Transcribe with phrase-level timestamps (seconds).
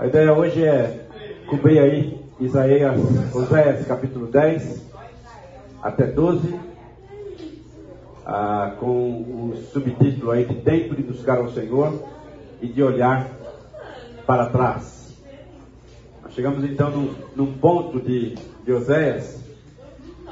[0.00, 0.98] A ideia hoje é
[1.46, 2.98] cobrir aí Isaías,
[3.34, 4.82] Oséias capítulo 10
[5.82, 6.58] até 12,
[8.24, 12.02] ah, com o subtítulo aí de Tempo de buscar ao Senhor
[12.62, 13.28] e de olhar
[14.26, 15.14] para trás.
[16.22, 19.44] Nós chegamos então num, num ponto de, de Oséias,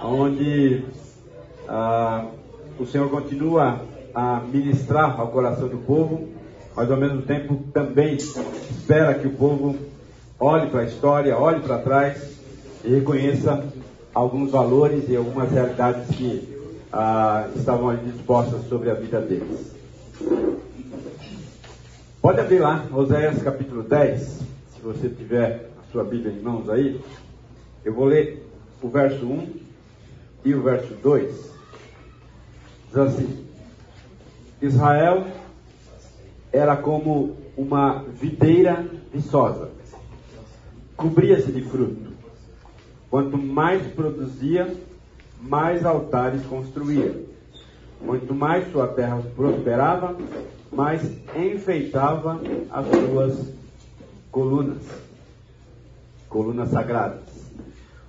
[0.03, 0.83] onde
[1.69, 2.25] ah,
[2.79, 3.83] o Senhor continua
[4.15, 6.38] a ministrar ao coração do povo
[6.79, 9.77] mas ao mesmo tempo também espera que o povo
[10.39, 12.39] olhe para a história, olhe para trás
[12.85, 13.67] e reconheça
[14.15, 16.57] alguns valores e algumas realidades que
[16.93, 19.75] ah, estavam ali dispostas sobre a vida deles.
[22.23, 27.01] Pode abrir lá, Oséias capítulo 10, se você tiver a sua Bíblia em mãos aí.
[27.85, 28.49] Eu vou ler
[28.81, 29.49] o verso 1
[30.45, 31.35] e o verso 2.
[32.87, 33.45] Diz assim:
[34.63, 35.27] Israel
[36.53, 39.71] era como uma videira viçosa.
[40.97, 42.13] Cobria-se de fruto.
[43.11, 44.75] Quanto mais produzia,
[45.41, 47.23] mais altares construía.
[48.05, 50.17] Quanto mais sua terra prosperava,
[50.71, 51.03] mais
[51.35, 53.53] enfeitava as suas
[54.31, 54.83] colunas,
[56.29, 57.53] colunas sagradas.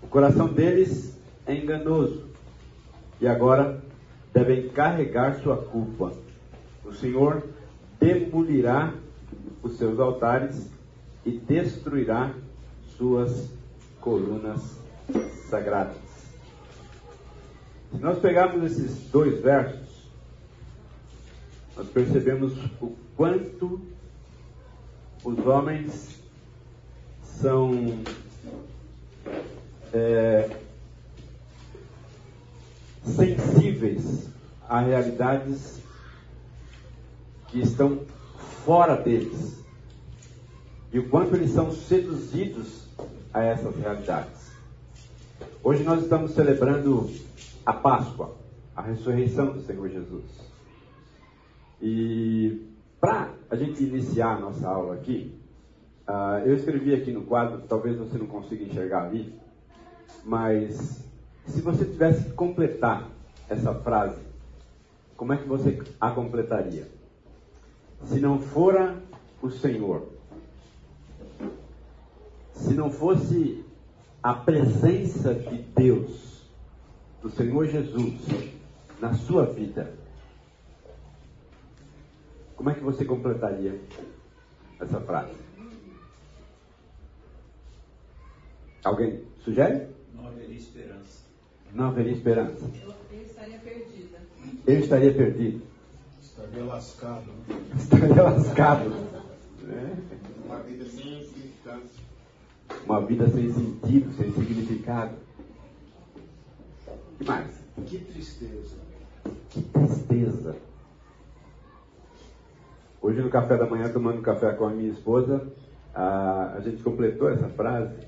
[0.03, 2.23] O coração deles é enganoso
[3.22, 3.81] e agora
[4.33, 6.13] devem carregar sua culpa.
[6.85, 7.44] O Senhor
[8.00, 8.94] demolirá
[9.61, 10.69] os seus altares
[11.25, 12.33] e destruirá
[12.97, 13.50] suas
[14.00, 14.80] colunas
[15.50, 15.97] sagradas.
[17.91, 20.08] Se nós pegarmos esses dois versos,
[21.75, 23.81] nós percebemos o quanto
[25.23, 26.19] os homens
[27.23, 28.03] são
[29.94, 30.50] é,
[33.03, 34.30] sensíveis
[34.67, 35.81] a realidades
[37.52, 38.02] que estão
[38.66, 39.64] fora deles
[40.92, 42.88] e o quanto eles são seduzidos
[43.33, 44.52] a essas realidades.
[45.64, 47.09] Hoje nós estamos celebrando
[47.66, 48.36] a Páscoa,
[48.75, 50.25] a ressurreição do Senhor Jesus.
[51.81, 52.66] E
[53.00, 55.34] para a gente iniciar a nossa aula aqui,
[56.07, 59.34] uh, eu escrevi aqui no quadro, talvez você não consiga enxergar ali,
[60.25, 61.03] mas
[61.47, 63.07] se você tivesse que completar
[63.47, 64.22] essa frase,
[65.16, 66.98] como é que você a completaria?
[68.05, 69.01] Se não fora
[69.41, 70.07] o Senhor,
[72.53, 73.63] se não fosse
[74.21, 76.49] a presença de Deus,
[77.21, 78.15] do Senhor Jesus,
[78.99, 79.93] na sua vida,
[82.55, 83.79] como é que você completaria
[84.79, 85.33] essa frase?
[88.83, 89.87] Alguém sugere?
[90.13, 91.25] Não haveria esperança.
[91.73, 92.66] Não haveria esperança.
[92.81, 94.17] Eu, eu estaria perdida.
[94.66, 95.69] Eu estaria perdido.
[96.39, 97.31] Estaria lascado.
[97.75, 98.89] Estaria lascado.
[99.61, 99.97] Né?
[100.45, 102.03] Uma vida sem significância.
[102.85, 105.16] Uma vida sem sentido, sem significado.
[106.88, 107.47] O que mais?
[107.85, 108.78] Que tristeza.
[109.49, 110.55] Que tristeza.
[113.01, 115.45] Hoje no café da manhã, tomando café com a minha esposa,
[115.94, 118.07] a, a gente completou essa frase.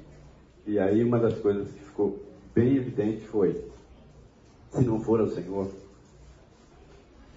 [0.66, 2.24] E aí uma das coisas que ficou
[2.56, 3.66] bem evidente foi:
[4.72, 5.70] se não for o Senhor,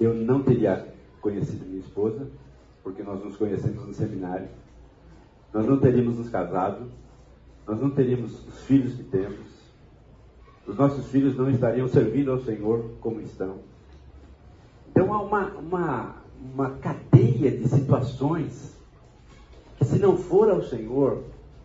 [0.00, 0.88] eu não teria
[1.20, 2.26] conhecido minha esposa,
[2.82, 4.48] porque nós nos conhecemos no seminário.
[5.52, 6.90] Nós não teríamos nos casado,
[7.66, 9.54] nós não teríamos os filhos que temos.
[10.66, 13.58] Os nossos filhos não estariam servindo ao Senhor como estão.
[14.90, 16.14] Então há uma, uma,
[16.54, 18.74] uma cadeia de situações
[19.78, 21.22] que, se não for ao Senhor,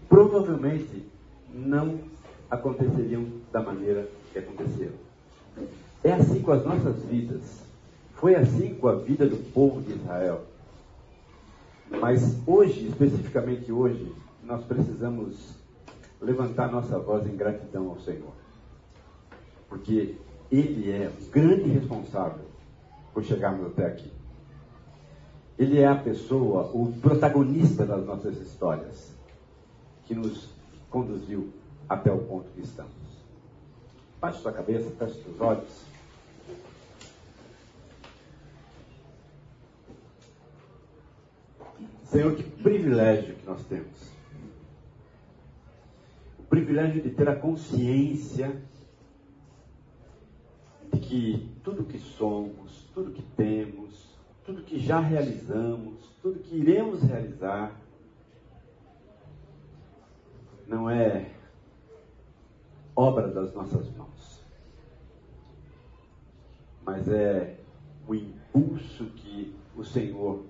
[0.08, 1.04] provavelmente
[1.54, 2.00] não
[2.50, 4.94] aconteceriam da maneira que aconteceram.
[6.04, 7.69] É assim com as nossas vidas.
[8.20, 10.42] Foi assim com a vida do povo de Israel.
[11.90, 14.14] Mas hoje, especificamente hoje,
[14.44, 15.56] nós precisamos
[16.22, 18.34] levantar nossa voz em gratidão ao Senhor.
[19.70, 20.18] Porque
[20.52, 22.44] Ele é o grande responsável
[23.14, 24.12] por chegarmos até aqui.
[25.58, 29.14] Ele é a pessoa, o protagonista das nossas histórias,
[30.06, 30.50] que nos
[30.90, 31.50] conduziu
[31.88, 32.92] até o ponto que estamos.
[34.20, 35.89] Baixe sua cabeça, feche seus olhos.
[42.10, 44.12] Senhor, que privilégio que nós temos.
[46.40, 48.60] O privilégio de ter a consciência
[50.92, 57.04] de que tudo que somos, tudo que temos, tudo que já realizamos, tudo que iremos
[57.04, 57.80] realizar,
[60.68, 61.30] não é
[62.96, 64.44] obra das nossas mãos,
[66.84, 67.60] mas é
[68.08, 70.49] o impulso que o Senhor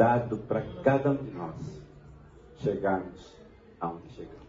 [0.00, 1.54] dado para cada um de nós
[2.56, 3.36] chegarmos
[3.78, 4.40] aonde chegamos.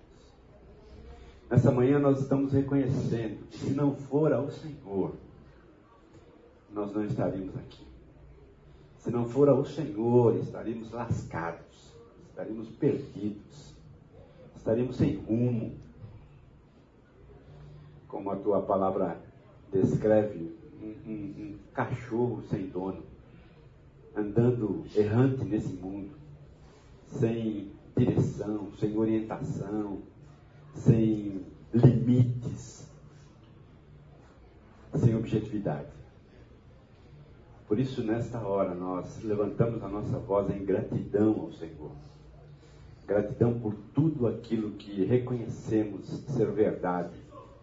[1.49, 5.11] Nessa manhã nós estamos reconhecendo que se não for ao Senhor,
[6.71, 7.85] nós não estaríamos aqui.
[8.99, 11.97] Se não for ao Senhor, estaríamos lascados,
[12.29, 13.75] estaríamos perdidos,
[14.55, 15.73] estaríamos sem rumo.
[18.07, 19.19] Como a tua palavra
[19.69, 23.10] descreve, um, um, um cachorro sem dono,
[24.15, 26.11] andando errante nesse mundo,
[27.07, 29.99] sem direção, sem orientação,
[30.73, 32.89] sem limites,
[34.95, 35.89] sem objetividade.
[37.67, 41.91] Por isso, nesta hora, nós levantamos a nossa voz em gratidão ao Senhor.
[43.07, 47.15] Gratidão por tudo aquilo que reconhecemos ser verdade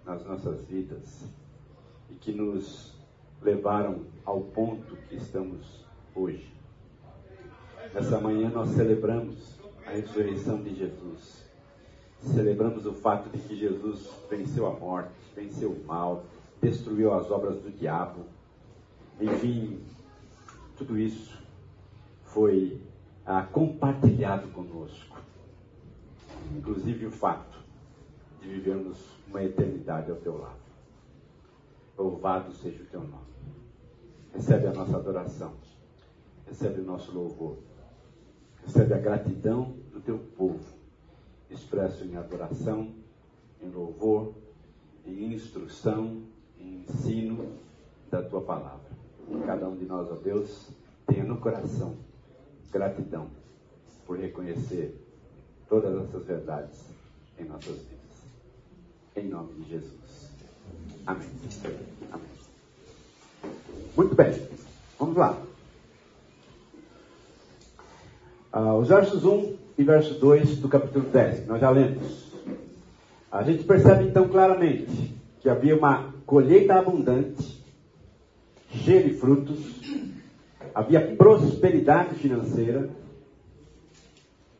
[0.06, 1.28] nas nossas vidas
[2.10, 2.94] e que nos
[3.42, 5.86] levaram ao ponto que estamos
[6.18, 6.52] hoje.
[7.94, 11.44] Nessa manhã nós celebramos a ressurreição de Jesus.
[12.20, 16.24] Celebramos o fato de que Jesus venceu a morte, venceu o mal,
[16.60, 18.26] destruiu as obras do diabo.
[19.20, 19.80] Enfim,
[20.76, 21.38] tudo isso
[22.24, 22.80] foi
[23.24, 25.16] ah, compartilhado conosco.
[26.56, 27.58] Inclusive o fato
[28.40, 28.98] de vivermos
[29.28, 30.58] uma eternidade ao teu lado.
[31.96, 33.28] Louvado seja o teu nome.
[34.32, 35.52] Recebe a nossa adoração.
[36.48, 37.58] Recebe o nosso louvor.
[38.64, 40.64] Recebe a gratidão do teu povo,
[41.50, 42.92] expresso em adoração,
[43.62, 44.34] em louvor,
[45.06, 46.22] em instrução,
[46.58, 47.52] em ensino
[48.10, 48.88] da tua palavra.
[49.46, 50.68] Cada um de nós, ó Deus,
[51.06, 51.96] tenha no coração
[52.70, 53.28] gratidão
[54.06, 54.94] por reconhecer
[55.68, 56.84] todas essas verdades
[57.38, 57.98] em nossas vidas.
[59.16, 60.30] Em nome de Jesus.
[61.06, 61.28] Amém.
[62.12, 62.28] Amém.
[63.96, 64.48] Muito bem.
[64.98, 65.47] Vamos lá.
[68.50, 72.32] Ah, os versos 1 e verso 2 do capítulo 10, nós já lemos.
[73.30, 77.62] A gente percebe então claramente que havia uma colheita abundante,
[78.70, 79.58] cheia de frutos,
[80.74, 82.88] havia prosperidade financeira,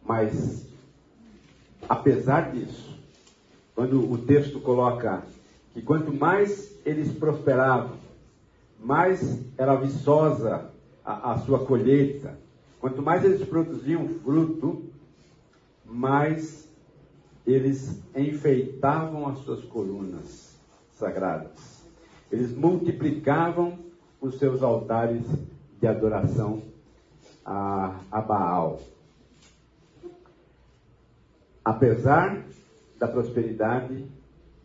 [0.04, 0.66] mas
[1.88, 2.94] apesar disso,
[3.74, 5.22] quando o texto coloca
[5.72, 7.96] que quanto mais eles prosperavam,
[8.78, 10.70] mais era viçosa
[11.02, 12.36] a, a sua colheita,
[12.80, 14.84] Quanto mais eles produziam fruto,
[15.84, 16.68] mais
[17.46, 20.56] eles enfeitavam as suas colunas
[20.92, 21.82] sagradas.
[22.30, 23.78] Eles multiplicavam
[24.20, 25.24] os seus altares
[25.80, 26.62] de adoração
[27.44, 28.80] a, a Baal.
[31.64, 32.44] Apesar
[32.98, 34.06] da prosperidade,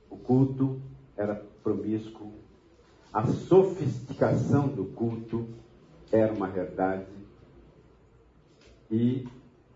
[0.10, 0.82] o culto
[1.16, 2.34] era promíscuo,
[3.14, 5.48] a sofisticação do culto
[6.12, 7.23] era uma verdade
[8.94, 9.28] e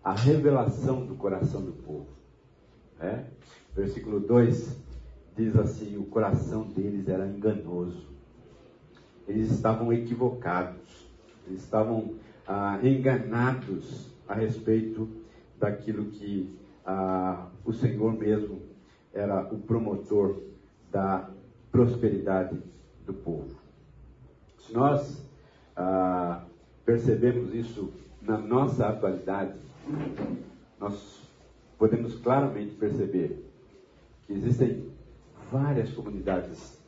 [0.04, 2.06] a revelação do coração do povo.
[3.00, 3.26] Né?
[3.74, 4.78] Versículo 2
[5.36, 8.06] diz assim: o coração deles era enganoso,
[9.26, 11.08] eles estavam equivocados,
[11.48, 12.14] eles estavam
[12.46, 15.08] ah, enganados a respeito
[15.58, 16.56] daquilo que
[16.86, 18.62] ah, o Senhor mesmo
[19.12, 20.40] era o promotor
[20.92, 21.28] da
[21.72, 22.56] prosperidade
[23.04, 23.58] do povo.
[24.60, 25.20] Se nós
[25.74, 26.44] ah,
[26.84, 27.92] percebemos isso
[28.28, 29.54] na nossa atualidade,
[30.78, 31.18] nós
[31.78, 33.42] podemos claramente perceber
[34.26, 34.92] que existem
[35.50, 36.78] várias comunidades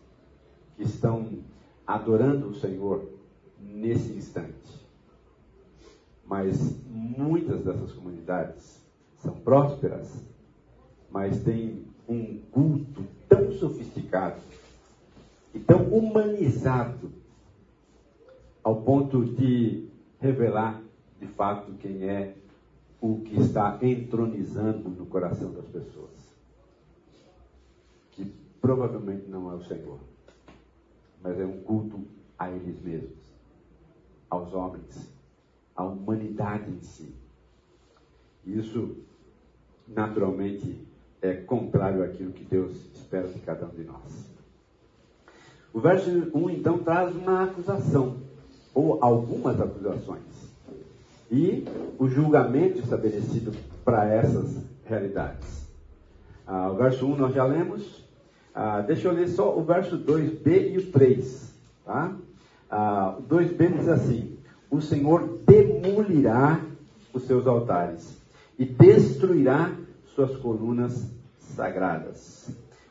[0.76, 1.38] que estão
[1.87, 3.09] adorando o Senhor
[3.59, 4.87] nesse instante.
[6.26, 8.79] Mas muitas dessas comunidades
[9.17, 10.23] são prósperas,
[11.11, 14.41] mas têm um culto tão sofisticado
[15.55, 17.11] e tão humanizado
[18.62, 19.88] ao ponto de
[20.21, 20.83] revelar
[21.21, 22.35] de fato quem é
[23.00, 26.11] o que está entronizando no coração das pessoas.
[28.12, 28.25] Que
[28.61, 29.99] provavelmente não é o Senhor,
[31.23, 32.03] mas é um culto
[32.39, 33.19] a eles mesmos,
[34.31, 35.11] aos homens,
[35.77, 37.15] à humanidade em si.
[38.47, 38.97] Isso,
[39.87, 40.87] naturalmente,
[41.21, 44.31] é contrário àquilo que Deus espera de cada um de nós.
[45.73, 48.17] O verso 1 então traz uma acusação,
[48.75, 50.50] ou algumas acusações
[51.31, 51.65] e
[51.99, 53.53] o julgamento estabelecido
[53.85, 55.67] para essas realidades.
[56.47, 58.05] Ah, o verso 1 nós já lemos.
[58.53, 61.55] Ah, deixa eu ler só o verso 2b e o 3.
[61.85, 62.17] Tá?
[62.69, 64.37] Ah, o 2b diz assim:
[64.69, 66.61] O Senhor demolirá
[67.13, 68.21] os seus altares
[68.59, 69.73] e destruirá
[70.15, 71.09] suas colunas
[71.39, 72.51] sagradas,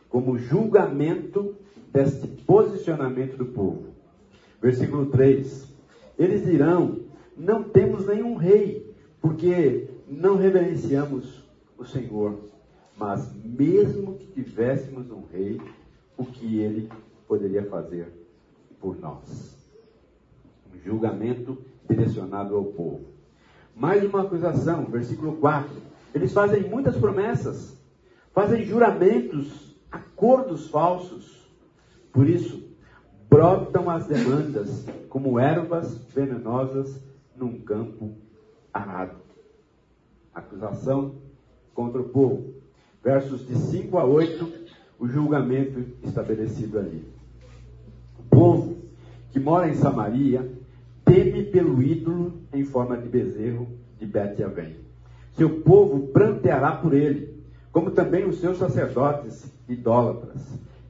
[0.10, 1.56] como julgamento
[1.92, 3.90] deste posicionamento do povo.
[4.62, 5.68] Versículo 3:
[6.18, 7.09] Eles dirão:
[7.40, 11.42] não temos nenhum rei, porque não reverenciamos
[11.78, 12.38] o Senhor,
[12.98, 15.62] mas mesmo que tivéssemos um rei,
[16.18, 16.90] o que ele
[17.26, 18.12] poderia fazer
[18.82, 19.58] por nós?
[20.74, 23.06] Um julgamento direcionado ao povo.
[23.74, 25.70] Mais uma acusação, versículo 4.
[26.14, 27.78] Eles fazem muitas promessas,
[28.34, 31.50] fazem juramentos, acordos falsos.
[32.12, 32.68] Por isso,
[33.30, 37.09] brotam as demandas como ervas venenosas
[37.40, 38.12] num campo
[38.74, 39.18] arado.
[40.34, 41.16] Acusação
[41.74, 42.54] contra o povo.
[43.04, 44.54] Versos de 5 a 8,
[45.00, 47.06] o julgamento estabelecido ali.
[48.20, 48.78] O povo
[49.32, 50.52] que mora em Samaria
[51.06, 53.68] teme pelo ídolo em forma de bezerro
[53.98, 54.76] de Bet-Avém.
[55.34, 57.42] Seu povo pranteará por ele,
[57.72, 60.42] como também os seus sacerdotes idólatras,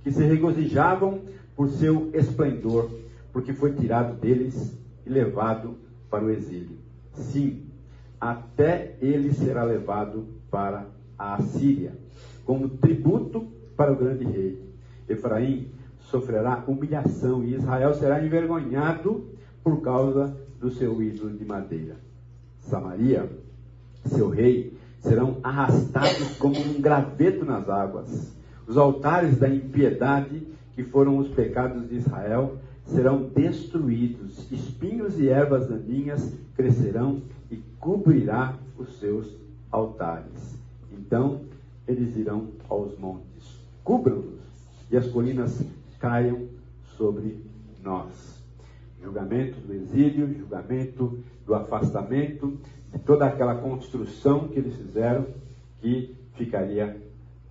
[0.03, 1.21] que se regozijavam
[1.55, 2.89] por seu esplendor,
[3.31, 4.75] porque foi tirado deles
[5.05, 5.75] e levado
[6.09, 6.77] para o exílio.
[7.13, 7.63] Sim,
[8.19, 10.85] até ele será levado para
[11.17, 11.93] a Assíria,
[12.45, 14.61] como tributo para o grande rei.
[15.07, 15.67] Efraim
[15.99, 19.25] sofrerá humilhação e Israel será envergonhado
[19.63, 21.95] por causa do seu ídolo de madeira.
[22.61, 23.29] Samaria,
[24.05, 28.33] seu rei, serão arrastados como um graveto nas águas.
[28.67, 32.57] Os altares da impiedade, que foram os pecados de Israel,
[32.89, 34.51] serão destruídos.
[34.51, 39.27] Espinhos e ervas daninhas crescerão e cobrirá os seus
[39.71, 40.57] altares.
[40.91, 41.41] Então
[41.87, 44.39] eles irão aos montes, cubram-nos
[44.91, 45.61] e as colinas
[45.99, 46.47] caiam
[46.97, 47.43] sobre
[47.83, 48.39] nós
[49.01, 52.57] julgamento do exílio, julgamento do afastamento,
[52.91, 55.25] de toda aquela construção que eles fizeram,
[55.81, 56.97] que ficaria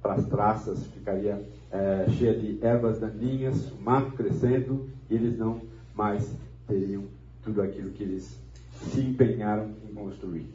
[0.00, 5.60] para as traças, ficaria é, cheia de ervas daninhas, o mato crescendo, eles não
[5.94, 6.34] mais
[6.66, 7.04] teriam
[7.42, 8.38] tudo aquilo que eles
[8.72, 10.46] se empenharam em construir.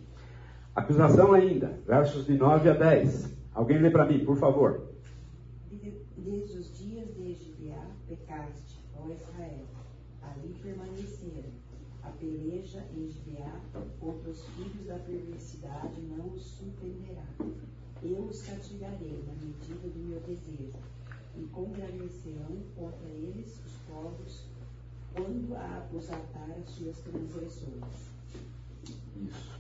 [0.76, 3.30] Acusação ainda, versos de 9 a 10.
[3.54, 4.82] Alguém lê para mim, por favor.
[6.18, 9.66] Desde os dias de Gibeá pecaste, ó Israel
[10.22, 11.52] ali permaneceram.
[12.04, 13.60] A peleja em Gibeá
[14.00, 17.26] contra os filhos da perversidade não os surpreenderá.
[18.02, 20.74] Eu os castigarei na medida do meu desejo,
[21.38, 23.62] e congregarão contra eles
[23.94, 24.46] povos
[25.14, 28.14] quando a, os atar as suas transgressões.
[29.16, 29.54] Isso.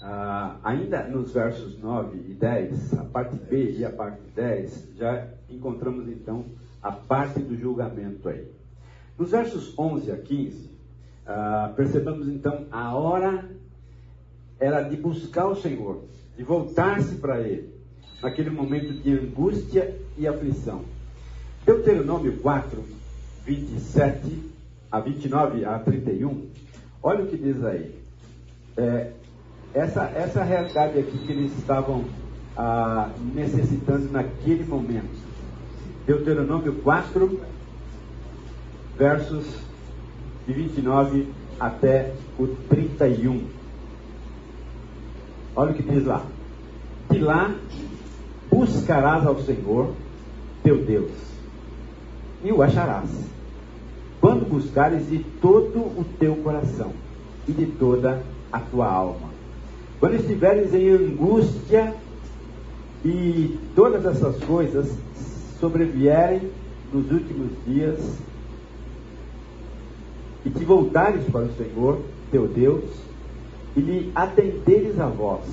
[0.00, 5.28] Ah, ainda nos versos 9 e 10, a parte B e a parte 10, já
[5.50, 6.44] encontramos então
[6.82, 8.46] a parte do julgamento aí.
[9.18, 10.70] Nos versos 11 a 15,
[11.26, 13.50] ah, percebemos então a hora
[14.60, 16.04] era de buscar o Senhor,
[16.36, 17.74] de voltar-se para Ele,
[18.22, 20.84] naquele momento de angústia e aflição.
[21.64, 22.84] Deuteronômio 4,
[23.44, 24.42] 27
[24.90, 26.46] a 29 a 31,
[27.02, 27.94] olha o que diz aí.
[28.76, 29.10] É,
[29.74, 32.04] essa, essa realidade aqui que eles estavam
[32.56, 35.24] ah, necessitando naquele momento.
[36.06, 37.40] Deuteronômio 4,
[38.96, 39.46] versos
[40.46, 43.46] de 29 até o 31.
[45.56, 46.24] Olha o que diz lá.
[47.10, 47.54] De lá
[48.50, 49.92] buscarás ao Senhor
[50.62, 51.10] teu Deus
[52.44, 53.33] e o acharás.
[54.24, 56.94] Quando buscares de todo o teu coração
[57.46, 59.28] e de toda a tua alma.
[60.00, 61.94] Quando estiveres em angústia
[63.04, 64.96] e todas essas coisas
[65.60, 66.50] sobrevierem
[66.90, 67.98] nos últimos dias,
[70.42, 72.00] e te voltares para o Senhor,
[72.30, 72.84] teu Deus,
[73.76, 75.44] e lhe atenderes a voz.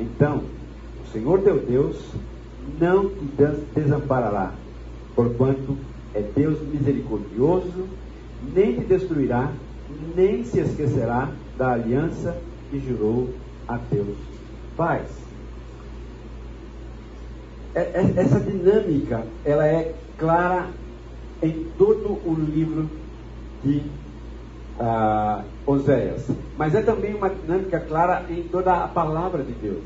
[0.00, 0.42] Então,
[1.00, 1.96] o Senhor teu Deus
[2.80, 3.24] não te
[3.72, 4.52] desamparará,
[5.14, 5.76] porquanto
[6.14, 7.88] é Deus misericordioso,
[8.54, 9.50] nem te destruirá,
[10.14, 12.36] nem se esquecerá da aliança
[12.70, 13.30] que jurou
[13.66, 14.16] a teus
[14.76, 15.08] pais.
[17.74, 20.68] É, é, essa dinâmica, ela é clara
[21.42, 22.88] em todo o livro
[23.64, 23.82] de
[24.78, 26.26] ah, Oséias.
[26.56, 29.84] Mas é também uma dinâmica clara em toda a palavra de Deus.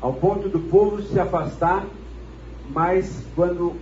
[0.00, 1.86] Ao ponto do povo se afastar,
[2.70, 3.74] mas quando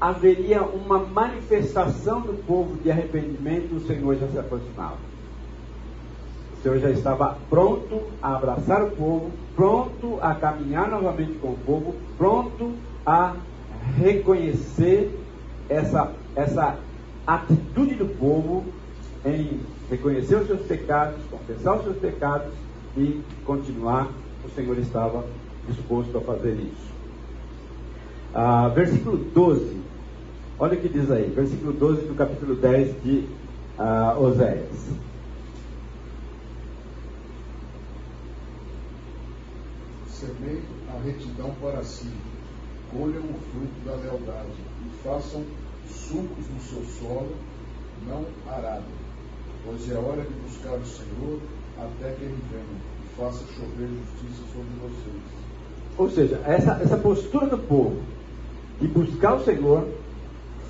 [0.00, 4.98] haveria uma manifestação do povo de arrependimento, o Senhor já se aproximava.
[6.58, 11.58] O Senhor já estava pronto a abraçar o povo, pronto a caminhar novamente com o
[11.64, 12.74] povo, pronto
[13.04, 13.34] a
[13.96, 15.16] reconhecer
[15.68, 16.78] essa, essa
[17.26, 18.64] atitude do povo
[19.24, 19.60] em
[19.90, 22.52] reconhecer os seus pecados, confessar os seus pecados
[22.96, 24.08] e continuar,
[24.44, 25.24] o Senhor estava
[25.68, 26.86] disposto a fazer isso.
[28.34, 29.85] Ah, versículo 12,
[30.58, 33.28] Olha o que diz aí, versículo 12 do capítulo 10 de
[33.78, 34.88] uh, Oséias.
[40.08, 42.10] Semei a retidão para si,
[42.90, 45.44] colham o fruto da lealdade e façam
[45.86, 47.32] sucos no seu solo,
[48.08, 48.84] não arado.
[49.62, 51.38] Pois é hora de buscar o Senhor
[51.76, 52.64] até que ele venha
[53.04, 55.22] e faça chover justiça sobre vocês.
[55.98, 58.00] Ou seja, essa, essa postura do povo
[58.80, 59.86] de buscar o Senhor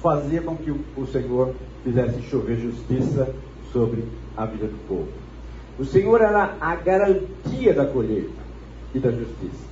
[0.06, 3.28] fazia com que o, Senhor fizesse chover justiça
[3.72, 4.04] sobre
[4.36, 5.08] a vida do povo.
[5.80, 8.40] O Senhor era a garantia da colheita
[8.94, 9.66] e da justiça.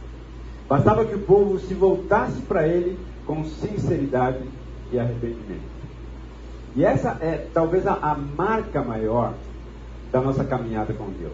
[0.69, 4.41] Bastava que o povo se voltasse para Ele com sinceridade
[4.91, 5.73] e arrependimento.
[6.75, 9.35] E essa é talvez a, a marca maior
[10.11, 11.33] da nossa caminhada com Deus.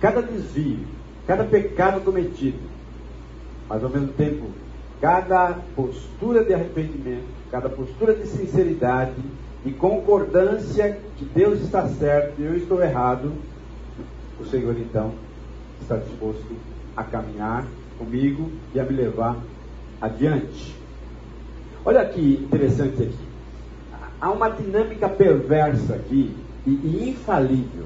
[0.00, 0.86] Cada desvio,
[1.26, 2.58] cada pecado cometido,
[3.68, 4.46] mas ao mesmo tempo,
[5.04, 9.12] cada postura de arrependimento, cada postura de sinceridade
[9.62, 13.34] e concordância que Deus está certo e eu estou errado,
[14.40, 15.12] o Senhor então
[15.82, 16.56] está disposto
[16.96, 17.66] a caminhar
[17.98, 19.36] comigo e a me levar
[20.00, 20.74] adiante.
[21.84, 23.28] Olha que interessante aqui.
[24.18, 26.34] Há uma dinâmica perversa aqui
[26.66, 27.84] e, e infalível.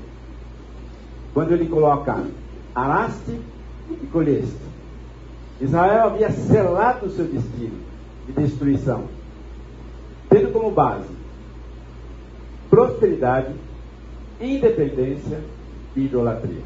[1.34, 2.24] Quando ele coloca
[2.76, 3.40] araste
[3.90, 4.68] e colheste.
[5.60, 7.78] Israel havia selado o seu destino
[8.26, 9.04] de destruição,
[10.28, 11.18] tendo como base
[12.70, 13.54] prosperidade,
[14.40, 15.40] independência
[15.96, 16.62] e idolatria.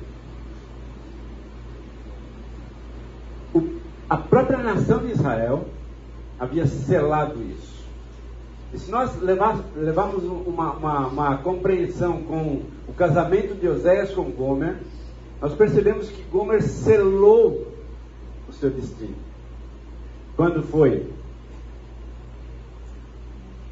[3.54, 3.62] O,
[4.10, 5.64] a própria nação de Israel
[6.38, 7.82] havia selado isso.
[8.74, 14.78] E se nós levarmos uma, uma, uma, compreensão com o casamento de Oséias com Gomer,
[15.40, 17.71] nós percebemos que Gomer selou
[18.52, 19.14] o seu destino.
[20.36, 21.08] Quando foi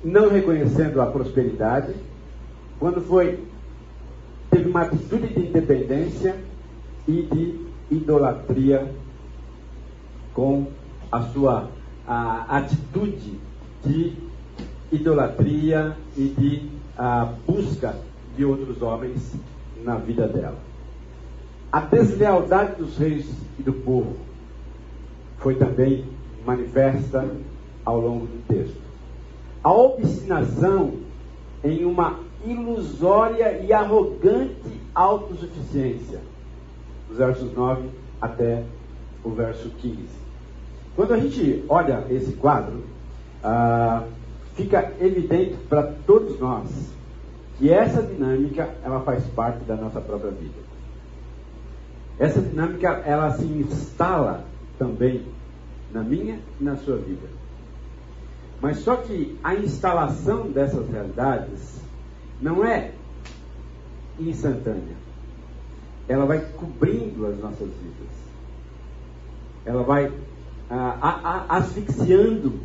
[0.03, 1.95] não reconhecendo a prosperidade,
[2.79, 3.45] quando foi
[4.51, 6.37] teve uma atitude de independência
[7.07, 8.93] e de idolatria
[10.35, 10.67] com
[11.13, 11.69] a sua
[12.07, 13.39] a, atitude
[13.85, 14.15] de
[14.91, 17.97] idolatria e de a, busca
[18.37, 19.35] de outros homens
[19.85, 20.59] na vida dela.
[21.71, 24.30] A deslealdade dos reis e do povo
[25.41, 26.05] foi também
[26.45, 27.29] manifesta
[27.85, 28.81] ao longo do texto.
[29.63, 30.95] A obstinação
[31.65, 36.21] em uma ilusória e arrogante autossuficiência.
[37.11, 37.89] Os versos 9
[38.21, 38.63] até
[39.25, 39.99] o verso 15.
[40.97, 42.83] Quando a gente olha esse quadro,
[43.43, 44.05] ah,
[44.55, 46.69] fica evidente para todos nós
[47.59, 50.71] que essa dinâmica ela faz parte da nossa própria vida.
[52.19, 54.45] Essa dinâmica ela se instala
[54.81, 55.27] também
[55.93, 57.29] na minha e na sua vida.
[58.63, 61.81] Mas só que a instalação dessas realidades
[62.41, 62.93] não é
[64.19, 64.97] instantânea.
[66.09, 68.09] Ela vai cobrindo as nossas vidas.
[69.67, 70.11] Ela vai
[70.71, 72.59] ah, asfixiando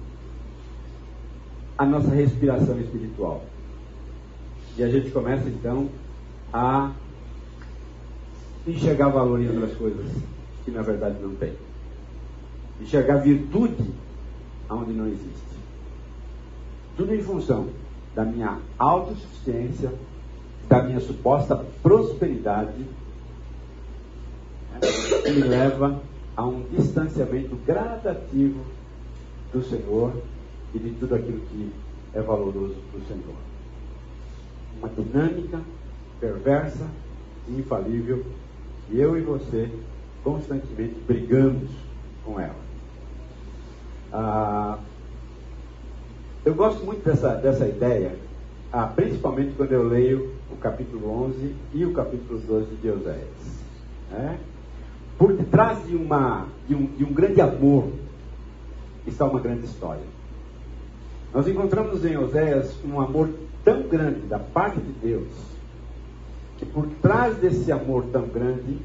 [1.77, 3.43] a nossa respiração espiritual.
[4.77, 5.89] E a gente começa então
[6.53, 6.91] a
[8.65, 10.05] enxergar valor em outras coisas
[10.63, 11.64] que na verdade não tem.
[12.81, 13.93] Enxergar virtude
[14.69, 15.55] onde não existe.
[16.97, 17.67] Tudo em função
[18.13, 19.93] da minha autossuficiência,
[20.67, 22.85] da minha suposta prosperidade,
[24.71, 24.79] né,
[25.23, 26.01] que me leva
[26.35, 28.61] a um distanciamento gradativo
[29.53, 30.13] do Senhor
[30.73, 31.71] e de tudo aquilo que
[32.13, 33.35] é valoroso para o Senhor.
[34.77, 35.61] Uma dinâmica
[36.19, 36.87] perversa
[37.47, 38.25] e infalível,
[38.89, 39.69] e eu e você
[40.23, 41.69] constantemente brigamos
[42.23, 42.64] com ela.
[44.17, 44.77] Ah,
[46.45, 48.15] eu gosto muito dessa, dessa ideia,
[48.71, 53.59] ah, principalmente quando eu leio o capítulo 11 e o capítulo 12 de Euséias.
[54.09, 54.39] Né?
[55.17, 57.89] Por detrás de, uma, de, um, de um grande amor
[59.05, 60.05] está uma grande história.
[61.33, 63.29] Nós encontramos em Oséias um amor
[63.65, 65.27] tão grande da parte de Deus,
[66.57, 68.77] que por trás desse amor tão grande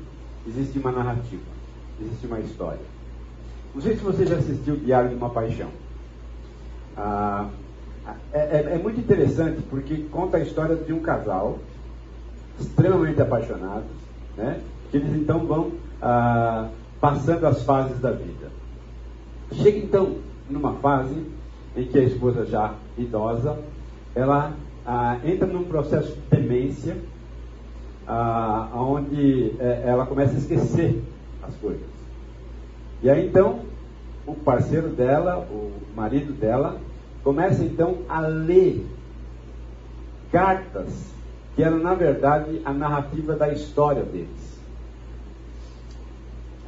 [0.45, 1.43] existe uma narrativa,
[2.01, 3.00] existe uma história.
[3.75, 5.69] Não sei se você já assistiu o Diário de uma Paixão.
[6.97, 7.49] Ah,
[8.33, 11.59] é, é, é, muito interessante porque conta a história de um casal
[12.59, 13.91] extremamente apaixonados,
[14.37, 14.61] né?
[14.91, 16.69] Que eles então vão ah,
[17.01, 18.51] passando as fases da vida.
[19.53, 20.17] Chega então
[20.49, 21.25] numa fase
[21.77, 23.59] em que a esposa já idosa,
[24.15, 24.53] ela
[24.85, 26.97] ah, entra num processo de demência,
[28.07, 31.03] ah, onde é, ela começa a esquecer
[31.43, 32.00] as coisas.
[33.03, 33.61] E aí então
[34.27, 36.81] o parceiro dela, o marido dela,
[37.23, 38.87] começa então a ler
[40.31, 41.11] cartas
[41.55, 44.61] que eram na verdade a narrativa da história deles.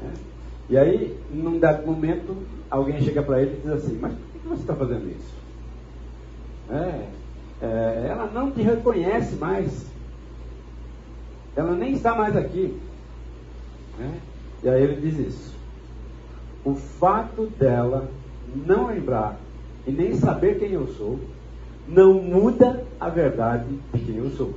[0.04, 0.32] É.
[0.70, 2.36] E aí, num dado momento,
[2.70, 5.34] alguém chega para ele e diz assim: Mas por que você está fazendo isso?
[6.70, 7.08] É,
[7.62, 9.86] é, ela não te reconhece mais.
[11.54, 12.80] Ela nem está mais aqui.
[13.98, 14.20] Né?
[14.62, 15.61] E aí ele diz isso.
[16.64, 18.08] O fato dela
[18.54, 19.38] não lembrar
[19.86, 21.18] e nem saber quem eu sou,
[21.88, 24.54] não muda a verdade de quem eu sou.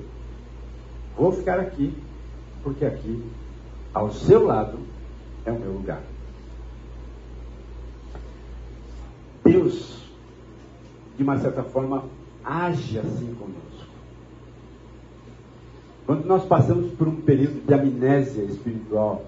[1.17, 1.93] Vou ficar aqui,
[2.63, 3.23] porque aqui,
[3.93, 4.79] ao seu lado,
[5.45, 6.01] é o meu lugar.
[9.43, 10.03] Deus,
[11.17, 12.03] de uma certa forma,
[12.43, 13.65] age assim conosco.
[16.05, 19.25] Quando nós passamos por um período de amnésia espiritual,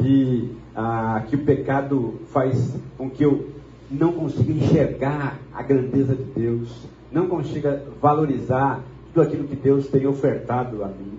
[0.00, 3.50] de ah, que o pecado faz com que eu
[3.90, 10.06] não consiga enxergar a grandeza de Deus, não consiga valorizar tudo aquilo que Deus tem
[10.06, 11.18] ofertado a mim.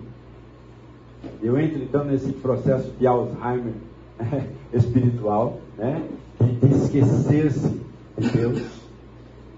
[1.42, 3.74] Eu entro então nesse processo de Alzheimer
[4.72, 6.06] espiritual, né?
[6.60, 7.80] de esquecer-se
[8.18, 8.62] de Deus.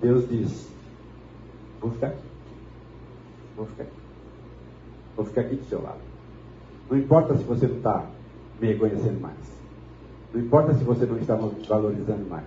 [0.01, 0.69] Deus diz:
[1.81, 2.23] Vou ficar aqui.
[3.57, 3.93] Vou ficar aqui.
[5.17, 5.99] Vou ficar aqui do seu lado.
[6.91, 8.07] Não importa se você não está
[8.61, 9.37] me reconhecendo mais.
[10.33, 12.44] Não importa se você não está me valorizando mais.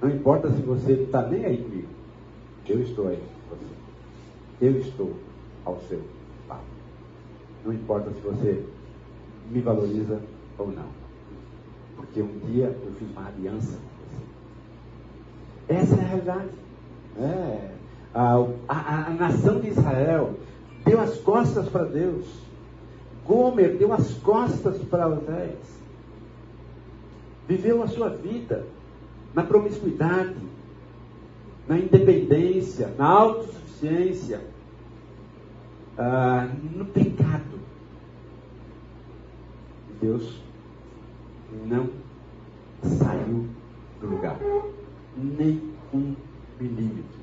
[0.00, 1.88] Não importa se você está nem aí comigo.
[2.66, 3.64] Eu estou aí com você.
[4.60, 5.14] Eu estou
[5.64, 6.00] ao seu
[6.48, 6.62] lado.
[7.64, 8.64] Não importa se você
[9.50, 10.20] me valoriza
[10.56, 10.86] ou não.
[11.96, 15.80] Porque um dia eu fiz uma aliança com você.
[15.80, 16.48] Essa é a realidade.
[17.18, 17.70] É.
[18.14, 20.34] A, a, a nação de Israel
[20.84, 22.47] deu as costas para Deus.
[23.28, 25.78] Gomer deu as costas para Oséias.
[27.46, 28.64] Viveu a sua vida
[29.34, 30.34] na promiscuidade,
[31.68, 34.40] na independência, na autossuficiência,
[35.98, 37.58] ah, no pecado.
[40.00, 40.40] Deus
[41.66, 41.90] não
[42.82, 43.46] saiu
[44.00, 44.38] do lugar,
[45.16, 45.60] nem
[45.92, 46.14] um
[46.58, 47.18] milímetro.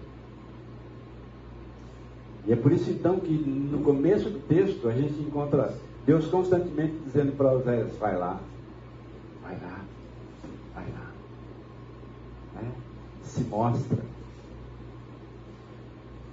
[2.45, 5.73] E é por isso então que no começo do texto a gente encontra
[6.05, 8.39] Deus constantemente dizendo para Oséias, vai lá,
[9.41, 9.79] vai lá,
[10.75, 11.11] vai lá.
[12.61, 12.71] Né?
[13.23, 13.97] Se mostra.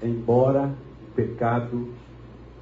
[0.03, 0.75] Embora
[1.09, 1.89] o pecado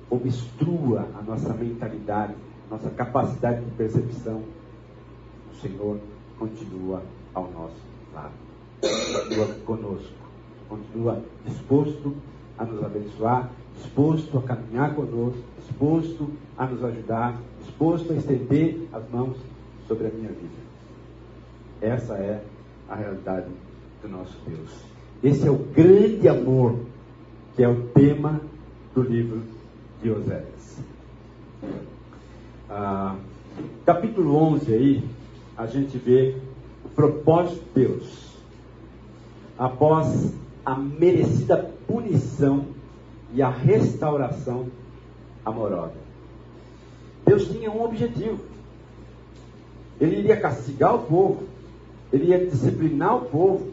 [0.08, 2.34] obstrua a nossa mentalidade,
[2.70, 4.44] nossa capacidade de percepção,
[5.50, 5.98] o Senhor
[6.38, 7.02] continua
[7.34, 7.80] ao nosso
[8.14, 8.32] lado,
[8.80, 10.14] continua conosco,
[10.68, 12.14] continua disposto
[12.56, 19.08] a nos abençoar, disposto a caminhar conosco, disposto a nos ajudar, disposto a estender as
[19.10, 19.36] mãos
[19.86, 20.60] sobre a minha vida.
[21.80, 22.42] Essa é
[22.88, 23.46] a realidade
[24.02, 24.70] do nosso Deus.
[25.22, 26.76] Esse é o grande amor
[27.54, 28.40] que é o tema
[28.94, 29.42] do livro
[30.02, 30.78] de Oséias.
[32.68, 33.16] Ah,
[33.84, 35.04] capítulo 11 aí,
[35.56, 36.36] a gente vê
[36.84, 38.30] o propósito de Deus.
[39.58, 42.66] Após a merecida punição
[43.34, 44.66] e a restauração
[45.44, 45.94] amorosa.
[47.24, 48.40] Deus tinha um objetivo.
[50.00, 51.44] Ele iria castigar o povo,
[52.12, 53.72] ele ia disciplinar o povo,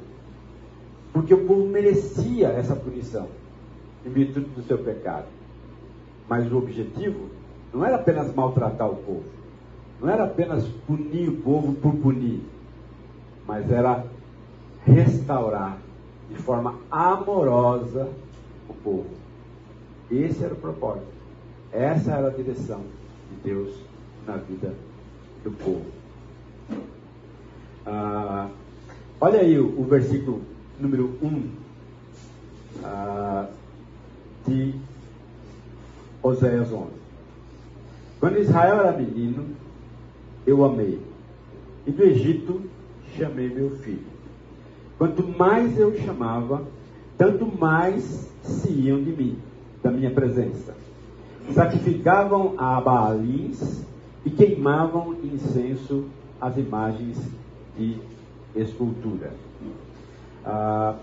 [1.14, 3.28] porque o povo merecia essa punição,
[4.06, 5.26] em virtude do seu pecado.
[6.28, 7.30] Mas o objetivo
[7.74, 9.24] não era apenas maltratar o povo,
[10.02, 12.42] não era apenas punir o povo por punir,
[13.48, 14.06] mas era
[14.86, 15.78] restaurar
[16.30, 18.10] de forma amorosa
[18.70, 19.08] o povo.
[20.12, 21.17] Esse era o propósito.
[21.78, 22.82] Essa era a direção
[23.30, 23.72] de Deus
[24.26, 24.74] na vida
[25.44, 25.86] do povo.
[27.86, 28.50] Ah,
[29.22, 30.42] olha aí o, o, versículo
[30.80, 31.50] número 1
[32.84, 33.48] ah,
[34.48, 34.74] de
[36.24, 36.88] Oséias 11.
[38.20, 39.46] Quando Israel era menino,
[40.48, 41.00] eu amei,
[41.86, 42.60] e do Egito
[43.16, 44.02] chamei meu filho.
[44.98, 46.66] Quanto mais eu chamava,
[47.20, 49.38] tanto mais se iam de mim,
[49.84, 50.87] da minha presença.
[51.54, 53.86] Sacrificavam a Baalins
[54.26, 56.06] e queimavam incenso
[56.40, 57.18] às imagens
[57.78, 57.98] de
[58.56, 59.32] escultura.
[60.46, 60.96] Ah,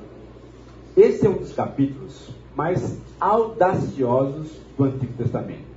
[0.96, 5.74] esse é um dos capítulos mais audaciosos do Antigo Testamento.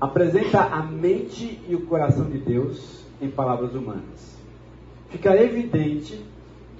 [0.00, 4.36] Apresenta a mente e o coração de Deus em palavras humanas.
[5.10, 6.24] Fica evidente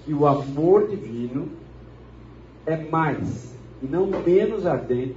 [0.05, 1.49] que o amor divino
[2.66, 5.16] é mais e não menos ardente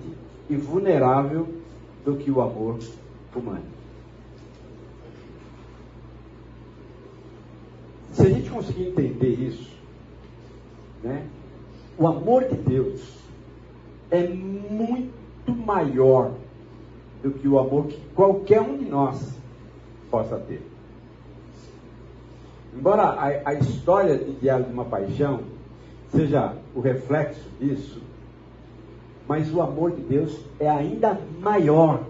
[0.49, 1.47] e vulnerável
[2.03, 2.79] do que o amor
[3.35, 3.63] humano.
[8.11, 9.71] Se a gente conseguir entender isso,
[11.01, 11.25] né,
[11.97, 13.01] o amor de Deus
[14.11, 16.31] é muito maior
[17.21, 19.33] do que o amor que qualquer um de nós
[20.11, 20.61] possa ter.
[22.75, 25.41] embora a, a história de Diário de uma Paixão
[26.09, 27.99] seja o reflexo disso,
[29.27, 32.03] mas o amor de Deus é ainda maior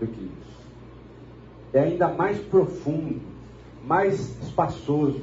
[0.00, 0.62] do que isso.
[1.72, 3.20] É ainda mais profundo,
[3.84, 5.20] mais espaçoso,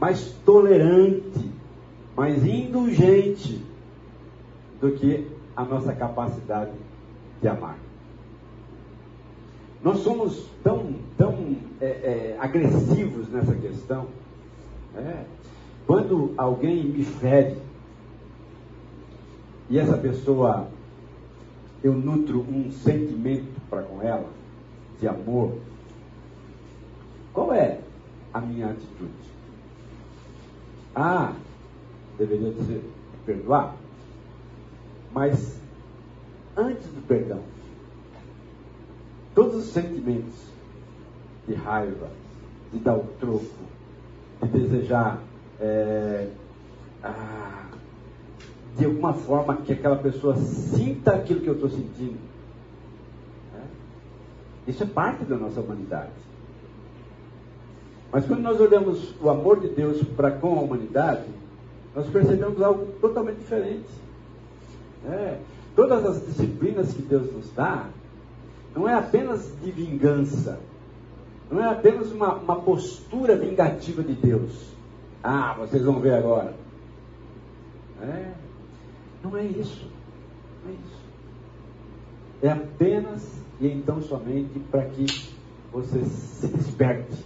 [0.00, 1.50] mais tolerante,
[2.16, 3.62] mais indulgente
[4.80, 6.72] do que a nossa capacidade
[7.40, 7.76] de amar.
[9.82, 14.06] Nós somos tão, tão é, é, agressivos nessa questão.
[14.94, 15.24] Né?
[15.86, 17.56] Quando alguém me fere
[19.70, 20.68] e essa pessoa,
[21.82, 24.28] eu nutro um sentimento para com ela,
[24.98, 25.56] de amor,
[27.32, 27.80] qual é
[28.32, 29.12] a minha atitude?
[30.94, 31.34] Ah,
[32.16, 32.82] deveria dizer
[33.24, 33.76] perdoar?
[35.12, 35.58] Mas
[36.56, 37.42] antes do perdão,
[39.34, 40.34] todos os sentimentos
[41.46, 42.10] de raiva,
[42.72, 43.44] de dar o troco,
[44.42, 45.22] de desejar
[45.60, 46.28] é,
[47.02, 47.66] ah,
[48.78, 52.16] de alguma forma que aquela pessoa sinta aquilo que eu estou sentindo.
[53.56, 54.70] É?
[54.70, 56.12] Isso é parte da nossa humanidade.
[58.12, 61.26] Mas quando nós olhamos o amor de Deus para com a humanidade,
[61.94, 63.88] nós percebemos algo totalmente diferente.
[65.06, 65.38] É,
[65.74, 67.86] todas as disciplinas que Deus nos dá,
[68.74, 70.60] não é apenas de vingança,
[71.50, 74.68] não é apenas uma, uma postura vingativa de Deus.
[75.22, 76.54] Ah, vocês vão ver agora.
[78.00, 78.32] É,
[79.22, 79.90] não é isso.
[80.64, 81.08] Não é isso.
[82.42, 85.06] É apenas e então somente para que
[85.72, 87.24] você se desperte.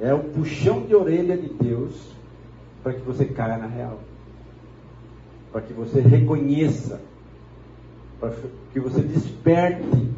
[0.00, 2.12] É o puxão de orelha de Deus
[2.82, 3.98] para que você caia na real
[5.52, 7.00] para que você reconheça,
[8.20, 8.34] para
[8.72, 10.08] que você desperte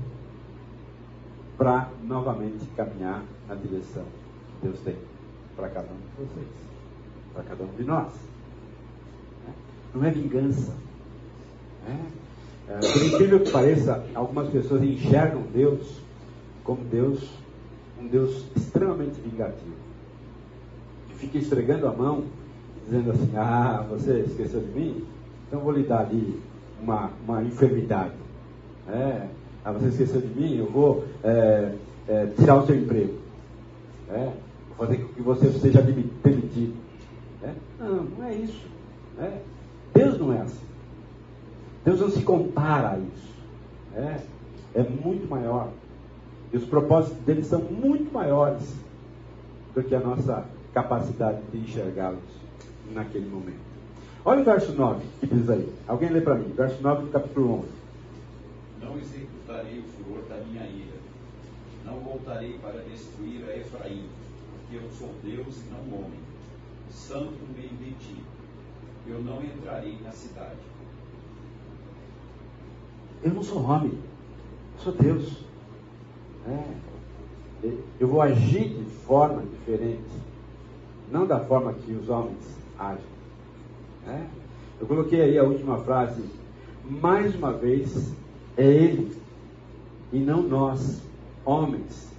[1.56, 4.96] para novamente caminhar na direção que Deus tem
[5.56, 6.48] para cada um de vocês,
[7.34, 8.12] para cada um de nós.
[9.94, 10.72] Não é vingança.
[12.70, 16.00] É, por incrível que pareça, algumas pessoas enxergam Deus
[16.62, 17.28] como Deus,
[18.00, 19.74] um Deus extremamente vingativo,
[21.08, 22.24] que fica esfregando a mão,
[22.86, 25.04] dizendo assim: Ah, você esqueceu de mim?
[25.48, 26.40] Então vou lhe dar ali
[26.80, 28.14] uma, uma enfermidade.
[28.88, 29.26] É,
[29.64, 31.74] ah, você esqueceu de mim, eu vou é,
[32.06, 33.14] é, tirar o seu emprego.
[34.10, 34.30] É,
[34.68, 36.74] vou fazer com que você seja demitido.
[37.42, 37.52] É?
[37.80, 38.64] Não, não é isso.
[39.18, 39.38] É.
[39.94, 40.64] Deus não é assim.
[41.84, 43.30] Deus não se compara a isso.
[43.94, 44.20] É,
[44.74, 45.70] é muito maior.
[46.52, 48.74] E os propósitos dele são muito maiores
[49.74, 52.20] do que a nossa capacidade de enxergá-los
[52.92, 53.70] naquele momento.
[54.24, 55.72] Olha o verso 9 que diz aí.
[55.86, 56.52] Alguém lê para mim.
[56.54, 57.68] Verso 9 do capítulo 11.
[58.82, 60.98] Não executarei o furor da minha ira.
[61.86, 64.04] Não voltarei para destruir a Efraim,
[64.52, 66.20] porque eu sou Deus e não homem.
[66.90, 68.16] Santo no meio de ti.
[69.06, 70.60] Eu não entrarei na cidade.
[73.22, 73.92] Eu não sou homem.
[74.74, 75.44] Eu sou Deus.
[76.46, 76.80] É.
[77.98, 80.10] Eu vou agir de forma diferente.
[81.10, 83.04] Não da forma que os homens agem.
[84.06, 84.26] Né?
[84.80, 86.24] Eu coloquei aí a última frase.
[86.88, 88.14] Mais uma vez,
[88.56, 89.12] é Ele
[90.12, 91.02] e não nós,
[91.44, 92.10] homens,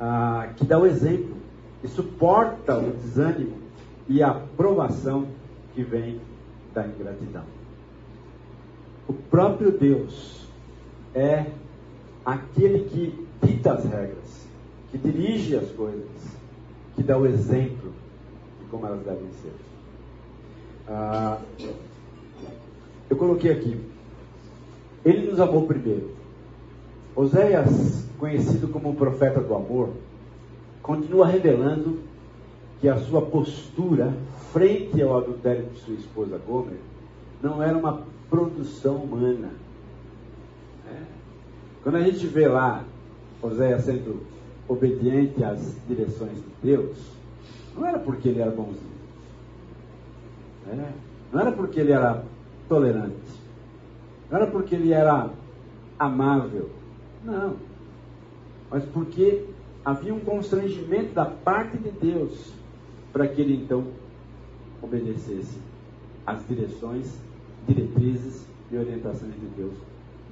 [0.00, 1.36] ah, que dá o exemplo
[1.82, 3.56] e suporta o desânimo
[4.08, 5.26] e a provação
[5.76, 6.18] que vem
[6.74, 7.44] da ingratidão.
[9.06, 10.46] O próprio Deus
[11.14, 11.46] é
[12.24, 14.48] aquele que dita as regras,
[14.90, 16.08] que dirige as coisas,
[16.96, 17.92] que dá o exemplo
[18.58, 19.52] de como elas devem ser.
[20.88, 21.38] Ah,
[23.10, 23.78] eu coloquei aqui.
[25.04, 26.16] Ele nos amou primeiro.
[27.14, 29.90] Oséias, conhecido como o profeta do amor,
[30.82, 32.00] continua revelando
[32.80, 34.12] que a sua postura
[34.56, 36.78] frente ao adultério de sua esposa Gomer
[37.42, 39.50] não era uma produção humana.
[40.90, 41.02] É.
[41.82, 42.82] Quando a gente vê lá
[43.42, 44.22] Oséias sendo
[44.66, 46.96] obediente às direções de Deus,
[47.76, 48.96] não era porque ele era bonzinho.
[50.70, 50.92] É.
[51.30, 52.24] Não era porque ele era
[52.66, 53.14] tolerante.
[54.30, 55.28] Não era porque ele era
[55.98, 56.70] amável.
[57.22, 57.56] Não.
[58.70, 59.44] Mas porque
[59.84, 62.54] havia um constrangimento da parte de Deus
[63.12, 63.84] para que ele então
[64.82, 65.58] obedecesse
[66.26, 67.18] às direções,
[67.66, 69.74] diretrizes e orientações de Deus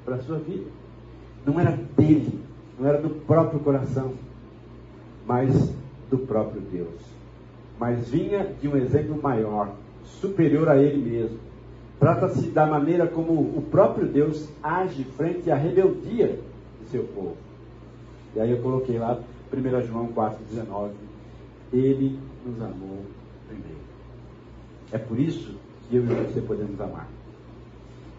[0.05, 0.67] para a sua vida.
[1.47, 2.41] Não era dele,
[2.79, 4.13] não era do próprio coração,
[5.27, 5.73] mas
[6.11, 7.01] do próprio Deus.
[7.79, 11.39] Mas vinha de um exemplo maior, superior a ele mesmo.
[11.99, 16.39] Trata-se da maneira como o próprio Deus age frente à rebeldia
[16.81, 17.37] de seu povo.
[18.35, 19.19] E aí eu coloquei lá
[19.53, 20.91] 1 João 4,19,
[21.73, 22.99] Ele nos amou
[23.47, 23.94] primeiro.
[24.93, 27.09] É por isso que eu e você podemos amar.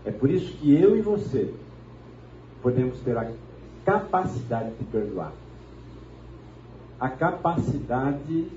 [0.03, 1.53] É por isso que eu e você
[2.61, 3.31] podemos ter a
[3.83, 5.33] capacidade de perdoar.
[6.99, 8.47] A capacidade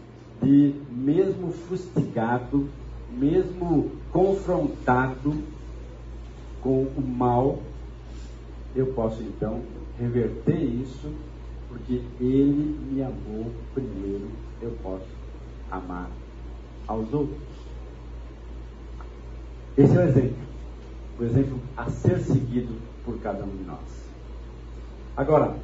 [0.42, 2.68] de, mesmo fustigado,
[3.10, 5.34] mesmo confrontado
[6.60, 7.60] com o mal,
[8.74, 9.62] eu posso então
[9.98, 11.12] reverter isso,
[11.68, 14.28] porque ele me amou primeiro,
[14.62, 15.06] eu posso
[15.70, 16.10] amar
[16.86, 17.47] aos outros.
[19.78, 20.36] Esse é o exemplo.
[21.20, 23.78] O exemplo a ser seguido por cada um de nós.
[25.16, 25.54] Agora,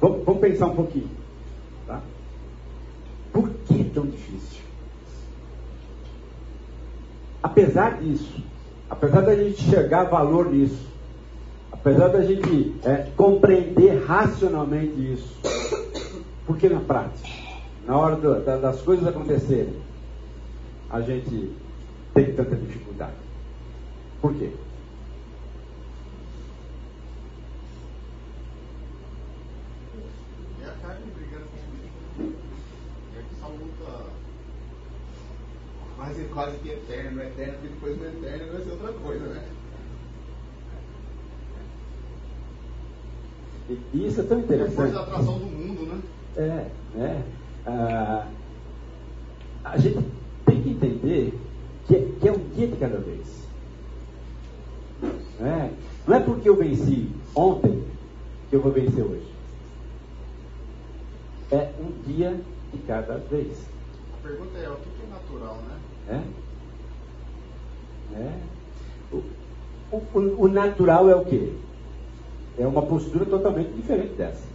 [0.00, 1.10] vamos, pensar um pouquinho.
[1.86, 2.00] Tá?
[3.34, 4.62] Por que tão difícil?
[7.42, 8.42] Apesar disso,
[8.88, 10.86] apesar da gente enxergar valor nisso,
[11.70, 15.38] apesar da gente é, compreender racionalmente isso,
[16.46, 17.28] por que na prática,
[17.86, 19.74] na hora do, da, das coisas acontecerem,
[20.90, 21.50] a gente
[22.14, 23.14] tem tanta dificuldade?
[24.20, 24.50] Por quê?
[30.62, 32.32] É a carne brigando com o
[33.16, 34.06] É que essa luta
[35.96, 39.48] quase, quase que eterna, eterna, porque depois do eterno vai ser outra coisa, né?
[43.94, 44.70] E isso é tão interessante.
[44.70, 46.02] Depois da atração do mundo, né?
[46.36, 47.24] É, né?
[47.66, 48.26] Ah,
[49.64, 50.04] a gente
[50.44, 51.38] tem que entender
[51.90, 53.48] que, é, que é um dia de cada vez.
[55.40, 55.70] Não é,
[56.06, 57.84] não é porque eu venci ontem
[58.48, 59.28] que eu vou vencer hoje.
[61.50, 62.40] É um dia
[62.72, 63.58] de cada vez.
[64.14, 66.22] A pergunta é, o que é natural, né?
[68.14, 68.20] É?
[68.20, 68.38] É.
[69.12, 71.52] O, o, o natural é o quê?
[72.56, 74.46] É uma postura totalmente diferente dessa.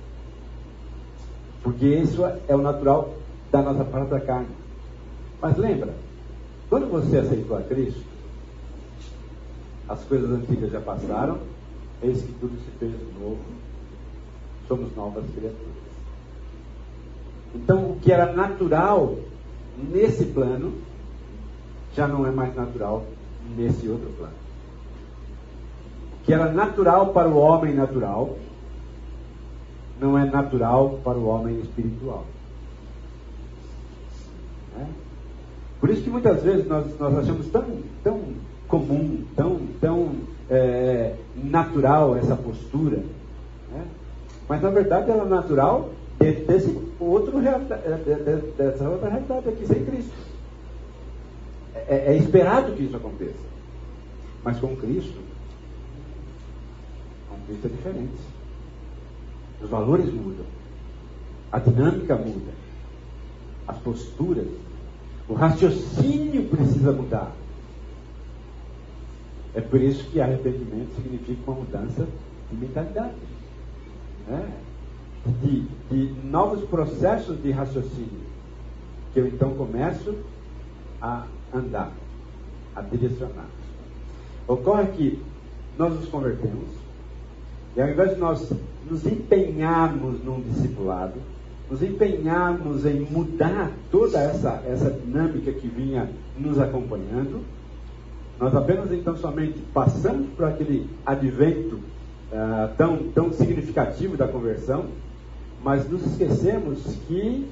[1.61, 3.13] Porque isso é o natural
[3.51, 4.55] da nossa da carne.
[5.41, 5.93] Mas lembra,
[6.69, 8.03] quando você aceitou a Cristo,
[9.87, 11.39] as coisas antigas já passaram,
[12.01, 13.39] eis que tudo se fez novo,
[14.67, 15.85] somos novas criaturas.
[17.53, 19.15] Então, o que era natural
[19.77, 20.73] nesse plano,
[21.95, 23.05] já não é mais natural
[23.55, 24.33] nesse outro plano.
[26.13, 28.37] O que era natural para o homem natural,
[29.99, 32.25] não é natural para o homem espiritual.
[34.77, 34.85] É?
[35.85, 37.63] Por isso que muitas vezes nós, nós achamos tão,
[38.03, 38.19] tão
[38.67, 40.15] comum, tão, tão
[40.49, 43.03] é, natural essa postura.
[43.71, 43.85] Né?
[44.49, 47.39] Mas na verdade ela é natural desse outro,
[48.57, 50.11] dessa outra realidade aqui sem Cristo.
[51.75, 53.45] É, é esperado que isso aconteça.
[54.43, 55.19] Mas com Cristo,
[57.29, 58.21] com Cristo é diferente.
[59.61, 60.47] Os valores mudam.
[61.51, 62.53] A dinâmica muda.
[63.67, 64.47] As posturas.
[65.27, 67.31] O raciocínio precisa mudar.
[69.53, 72.07] É por isso que arrependimento significa uma mudança
[72.51, 73.15] de mentalidade.
[74.27, 74.51] Né?
[75.41, 78.25] De, de novos processos de raciocínio.
[79.13, 80.15] Que eu então começo
[81.01, 81.91] a andar,
[82.75, 83.47] a direcionar.
[84.47, 85.23] Ocorre que
[85.77, 86.69] nós nos convertemos,
[87.75, 88.53] e ao invés de nós
[88.89, 91.19] nos empenharmos num discipulado,
[91.69, 97.43] nos empenharmos em mudar toda essa, essa dinâmica que vinha nos acompanhando,
[98.39, 104.85] nós apenas então somente passamos por aquele advento uh, tão, tão significativo da conversão,
[105.63, 107.47] mas nos esquecemos que,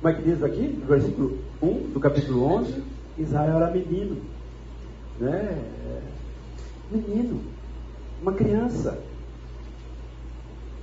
[0.00, 2.82] como é que diz aqui, no versículo 1 do capítulo 11,
[3.18, 4.16] Israel era menino.
[5.20, 5.58] Né?
[6.90, 7.40] Menino,
[8.20, 8.98] uma criança.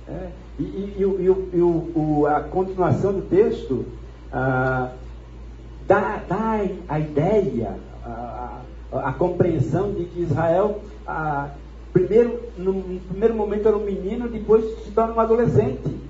[0.08, 3.84] É, e, e, e, e o, a continuação do texto
[4.32, 4.92] ah,
[5.86, 8.60] dá, dá a ideia, a,
[8.92, 11.50] a, a, compreensão de que Israel, ah,
[11.92, 16.00] primeiro, no, no, primeiro momento era um menino, depois se torna um adolescente.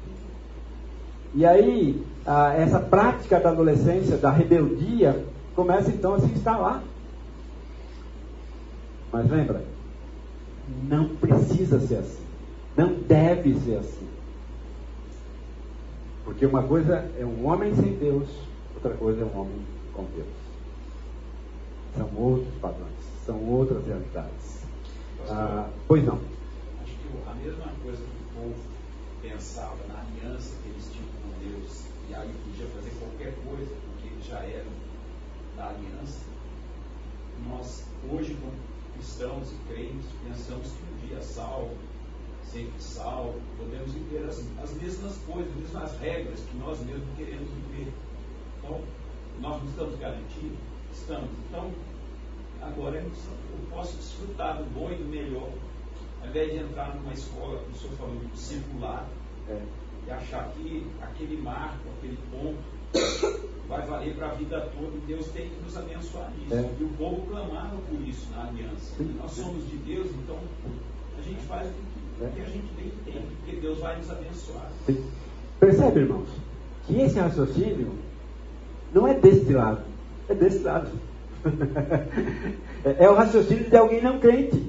[1.35, 5.25] E aí, ah, essa prática da adolescência, da rebeldia,
[5.55, 6.83] começa então a se instalar.
[9.13, 9.63] Mas lembra,
[10.89, 12.23] não precisa ser assim.
[12.77, 14.02] Não deve ser assim.
[16.25, 18.29] Porque uma coisa é um homem sem Deus,
[18.75, 20.29] outra coisa é um homem com Deus.
[21.97, 22.93] São outros padrões,
[23.27, 24.63] são outras realidades.
[25.29, 26.19] Ah, pois não.
[26.83, 28.55] Acho que a mesma coisa que o povo
[29.21, 34.09] pensava na aliança que eles tinham com Deus, e aí podia fazer qualquer coisa, porque
[34.09, 34.71] eles já eram
[35.57, 36.21] da aliança,
[37.49, 38.53] nós hoje, como
[38.95, 41.71] cristãos e crentes, pensamos que um dia salvo,
[42.45, 47.49] sempre salvo, podemos viver as, as mesmas coisas, as mesmas regras que nós mesmos queremos
[47.51, 47.93] viver.
[48.59, 48.81] Então,
[49.41, 50.59] nós não estamos garantidos?
[50.93, 51.31] Estamos.
[51.49, 51.71] Então,
[52.61, 53.11] agora eu
[53.71, 55.51] posso desfrutar do bom e do melhor,
[56.21, 59.09] ao invés de entrar numa escola, como o senhor falou, circular,
[59.49, 59.63] é.
[60.07, 62.63] e achar que aquele marco, aquele ponto,
[63.69, 66.55] vai valer para a vida toda e Deus tem que nos abençoar nisso.
[66.55, 66.77] É.
[66.79, 69.03] E o povo clamava por isso na aliança.
[69.19, 70.39] Nós somos de Deus, então
[71.19, 72.27] a gente faz o que, é.
[72.35, 74.69] que a gente bem entende, porque Deus vai nos abençoar.
[74.87, 75.05] Sim.
[75.59, 76.29] Percebe, irmãos,
[76.87, 77.93] que esse raciocínio
[78.93, 79.83] não é deste lado,
[80.29, 80.91] é desse lado.
[82.85, 84.63] é o raciocínio de alguém não crente,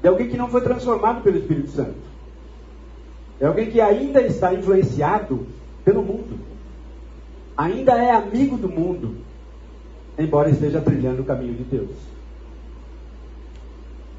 [0.00, 2.10] de alguém que não foi transformado pelo Espírito Santo.
[3.40, 5.46] É alguém que ainda está influenciado
[5.84, 6.38] pelo mundo.
[7.56, 9.16] Ainda é amigo do mundo,
[10.18, 11.90] embora esteja trilhando o caminho de Deus.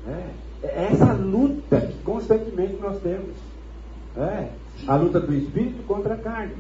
[0.08, 0.30] É,
[0.64, 3.36] é essa luta que constantemente nós temos.
[4.18, 4.50] É,
[4.88, 6.56] a luta do espírito contra a carne.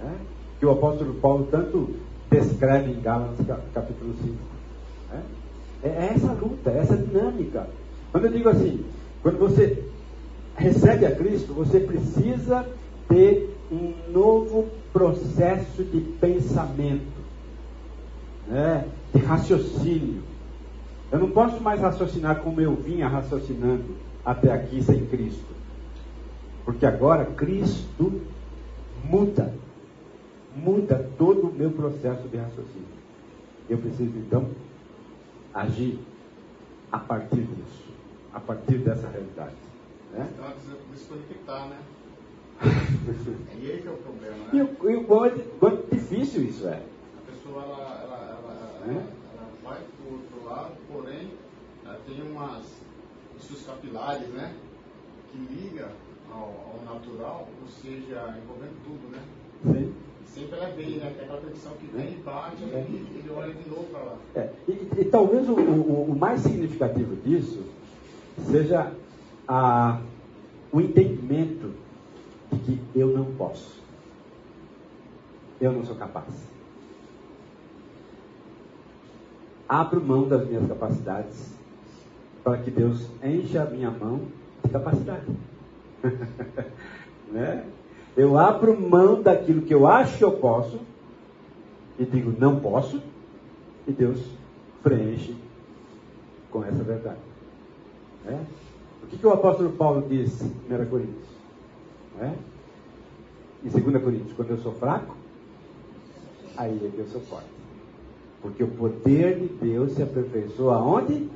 [0.00, 0.10] É,
[0.58, 1.94] que o apóstolo Paulo tanto
[2.30, 4.34] descreve em Gálatas capítulo 5.
[5.82, 7.68] É, é essa luta, é essa dinâmica.
[8.10, 8.84] Quando eu digo assim,
[9.22, 9.84] quando você
[10.56, 12.66] recebe a Cristo, você precisa
[13.08, 17.06] ter um novo processo de pensamento,
[18.48, 18.86] né?
[19.14, 20.22] de raciocínio.
[21.16, 25.46] Eu não posso mais raciocinar como eu vinha raciocinando até aqui sem Cristo.
[26.62, 28.20] Porque agora Cristo
[29.02, 29.54] muda.
[30.54, 32.96] Muda todo o meu processo de raciocínio.
[33.68, 34.50] Eu preciso então
[35.54, 35.98] agir
[36.92, 37.84] a partir disso,
[38.34, 39.56] a partir dessa realidade.
[40.12, 40.28] Né?
[40.34, 40.52] Então,
[40.92, 41.78] desconectar, né?
[43.58, 44.50] e esse é o problema, né?
[44.52, 46.82] E o, quanto, quanto difícil isso é.
[46.82, 48.96] A pessoa, ela, ela, ela, é?
[48.96, 49.25] ela
[49.66, 51.30] vai para o outro lado, porém,
[51.84, 52.64] ela tem umas,
[53.40, 54.54] seus capilares, né?
[55.30, 55.90] Que liga
[56.30, 59.22] ao, ao natural, ou seja, envolvendo tudo, né?
[59.64, 60.06] Sim
[60.36, 61.12] sempre ela vem, né?
[61.16, 62.86] Tem aquela conexão que vem e bate é.
[62.88, 64.16] e ele olha de novo para lá.
[64.34, 64.50] É.
[64.68, 67.64] E, e, talvez o, o, o, mais significativo disso
[68.50, 68.92] seja
[69.48, 69.98] a,
[70.70, 71.72] o entendimento
[72.52, 73.80] de que eu não posso.
[75.58, 76.26] Eu não sou capaz.
[79.68, 81.54] Abro mão das minhas capacidades
[82.44, 84.22] para que Deus encha a minha mão
[84.64, 85.26] de capacidade.
[87.32, 87.64] né?
[88.16, 90.80] Eu abro mão daquilo que eu acho que eu posso
[91.98, 93.02] e digo não posso,
[93.86, 94.20] e Deus
[94.82, 95.34] preenche
[96.50, 97.20] com essa verdade.
[98.24, 98.44] Né?
[99.02, 101.28] O que, que o apóstolo Paulo diz em 1 Coríntios?
[102.18, 102.36] Né?
[103.64, 105.16] Em 2 Coríntios, quando eu sou fraco,
[106.56, 107.55] aí é que eu sou forte.
[108.42, 111.28] Porque o poder de Deus se aperfeiçoa aonde?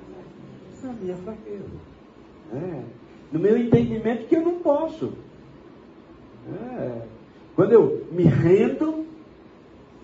[0.82, 1.64] Na minha fraqueza.
[2.52, 2.82] É.
[3.32, 5.12] No meu entendimento que eu não posso.
[6.48, 7.02] É.
[7.54, 9.06] Quando eu me rendo,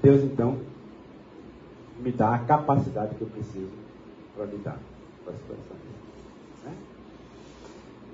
[0.02, 0.58] Deus então
[1.98, 3.70] me dá a capacidade que eu preciso
[4.36, 4.78] para lidar
[5.24, 5.80] com as situações.
[6.64, 6.72] Né?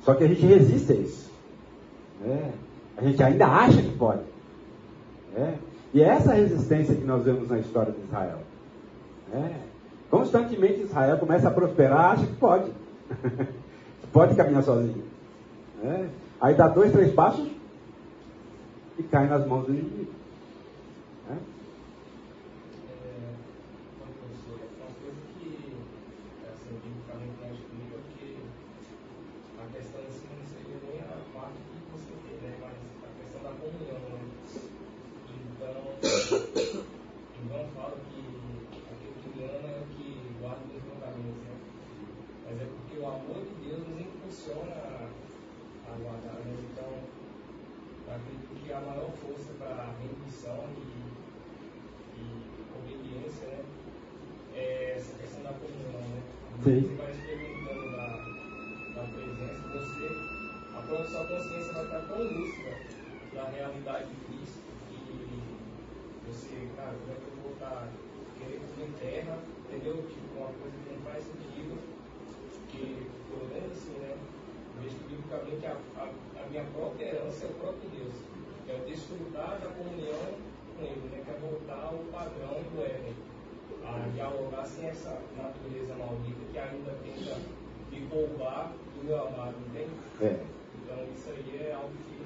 [0.05, 1.31] Só que a gente resiste a isso.
[2.21, 2.53] Né?
[2.97, 4.23] A gente ainda acha que pode.
[5.35, 5.59] Né?
[5.93, 8.39] E é essa resistência que nós vemos na história de Israel.
[9.33, 9.61] Né?
[10.11, 12.71] Constantemente Israel começa a prosperar, acha que pode.
[14.13, 15.03] pode caminhar sozinho.
[15.83, 16.11] Né?
[16.41, 17.51] Aí dá dois, três passos,
[18.99, 20.13] e cai nas mãos do inimigo.
[56.63, 56.97] Sim.
[60.93, 62.71] A sua consciência vai estar tão lúcida
[63.35, 65.43] da realidade de Cristo que
[66.25, 67.89] você, cara, como é que eu vou estar
[68.39, 69.97] querendo comer terra, entendeu?
[70.07, 71.75] Tipo, uma coisa que não faz sentido,
[72.71, 74.15] que, pelo menos assim, né?
[74.81, 78.15] Vejo biblicamente a, a, a minha própria herança é o próprio Deus.
[78.69, 80.39] É o desfrutar da comunhão
[80.79, 81.23] com Ele, né?
[81.25, 83.32] Que é voltar ao padrão do Éden
[83.85, 87.37] a dialogar sem essa natureza maldita que ainda tenta
[87.91, 89.91] me roubar do meu amado, entende?
[90.21, 90.37] É.
[90.83, 92.23] Então isso aí é algo que.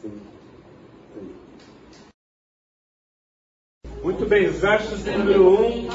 [0.00, 0.20] Sim.
[1.14, 1.34] Sim.
[4.02, 5.88] Muito bem, os versos de número 1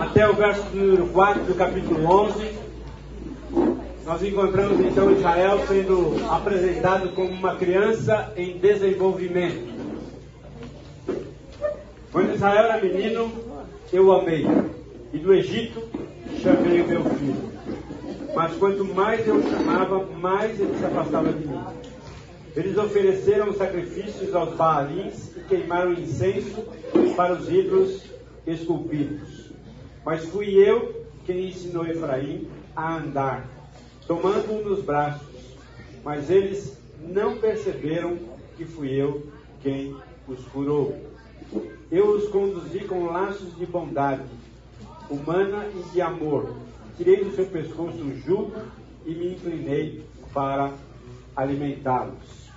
[0.00, 2.68] até o verso número 4 do capítulo 11
[4.08, 9.77] nós encontramos então Israel sendo apresentado como uma criança em desenvolvimento.
[12.18, 13.30] Quando Israel era menino,
[13.92, 14.44] eu amei.
[15.12, 15.80] E do Egito,
[16.42, 17.52] chamei meu filho.
[18.34, 21.60] Mas quanto mais eu chamava, mais ele se afastava de mim.
[22.56, 26.60] Eles ofereceram sacrifícios aos Baalins e queimaram incenso
[27.14, 28.02] para os ídolos
[28.44, 29.52] esculpidos.
[30.04, 33.48] Mas fui eu quem ensinou Efraim a andar,
[34.08, 35.28] tomando-o nos braços.
[36.02, 38.18] Mas eles não perceberam
[38.56, 39.24] que fui eu
[39.62, 39.94] quem
[40.26, 41.07] os curou.
[41.90, 44.28] Eu os conduzi com laços de bondade,
[45.08, 46.54] humana e de amor.
[46.98, 48.52] Tirei do seu pescoço o jugo
[49.06, 50.72] e me inclinei para
[51.34, 52.50] alimentá-los.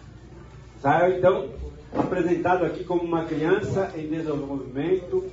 [0.77, 1.49] Israel, então,
[1.97, 5.31] apresentado aqui como uma criança em desenvolvimento,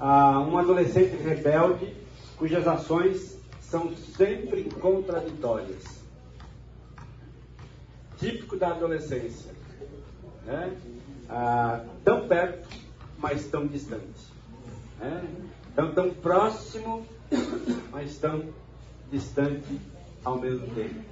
[0.00, 1.94] um adolescente rebelde,
[2.36, 6.02] cujas ações são sempre contraditórias.
[8.18, 9.52] Típico da adolescência.
[10.44, 10.76] Né?
[11.30, 12.68] Ah, tão perto,
[13.18, 14.32] mas tão distante.
[14.98, 15.24] Né?
[15.74, 17.06] Tão, tão próximo,
[17.90, 18.44] mas tão
[19.10, 19.78] distante
[20.24, 21.02] ao mesmo tempo.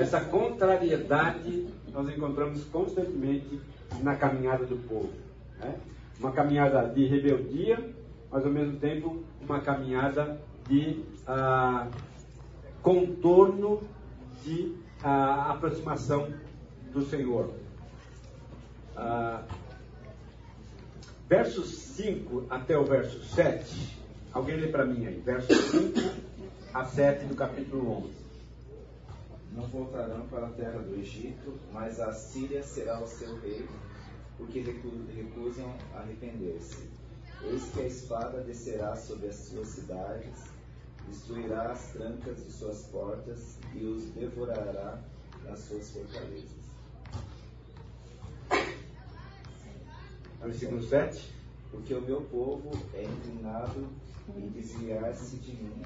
[0.00, 3.60] Essa contrariedade nós encontramos constantemente
[4.02, 5.12] na caminhada do povo.
[5.58, 5.74] Né?
[6.18, 7.90] Uma caminhada de rebeldia,
[8.30, 11.88] mas ao mesmo tempo uma caminhada de ah,
[12.82, 13.82] contorno
[14.44, 16.28] de ah, aproximação
[16.92, 17.50] do Senhor.
[18.96, 19.42] Ah,
[21.28, 23.96] versos 5 até o verso 7.
[24.32, 25.20] Alguém lê para mim aí.
[25.20, 26.00] Versos 5
[26.72, 28.26] a 7 do capítulo 11.
[29.52, 33.66] Não voltarão para a terra do Egito, mas a Síria será o seu rei,
[34.36, 36.88] porque recusam arrepender-se.
[37.42, 40.44] Eis que a espada descerá sobre as suas cidades,
[41.08, 45.00] destruirá as trancas de suas portas e os devorará
[45.44, 46.65] nas suas fortalezas.
[50.46, 51.34] Versículo 7.
[51.70, 53.86] Porque o meu povo é inclinado
[54.36, 55.82] em desviar-se de mim,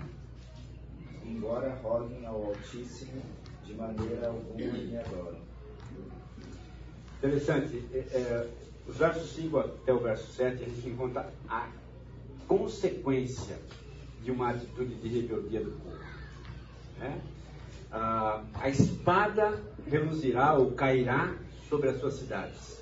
[1.25, 3.23] embora roguem ao Altíssimo,
[3.65, 5.39] de maneira alguma me adoram.
[7.19, 7.85] Interessante.
[7.93, 8.51] É, é,
[8.87, 11.69] os versos 5 até o verso 7, a gente encontra a
[12.47, 13.59] consequência
[14.23, 15.99] de uma atitude de rebeldia do povo.
[16.99, 17.21] Né?
[17.91, 21.35] Ah, a espada reluzirá ou cairá
[21.69, 22.80] sobre as suas cidades.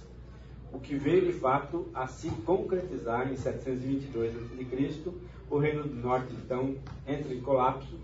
[0.73, 5.13] O que veio de fato a se concretizar em 722 a.C.,
[5.51, 7.99] o reino do norte então entra em colapso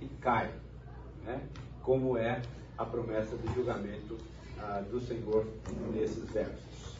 [0.00, 0.50] e cai.
[1.24, 1.40] Né?
[1.88, 2.42] como é
[2.76, 4.18] a promessa do julgamento
[4.60, 5.46] ah, do Senhor
[5.90, 6.98] nesses versos.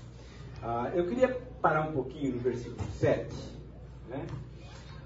[0.63, 1.29] Ah, eu queria
[1.61, 3.29] parar um pouquinho no versículo 7.
[4.09, 4.27] Né?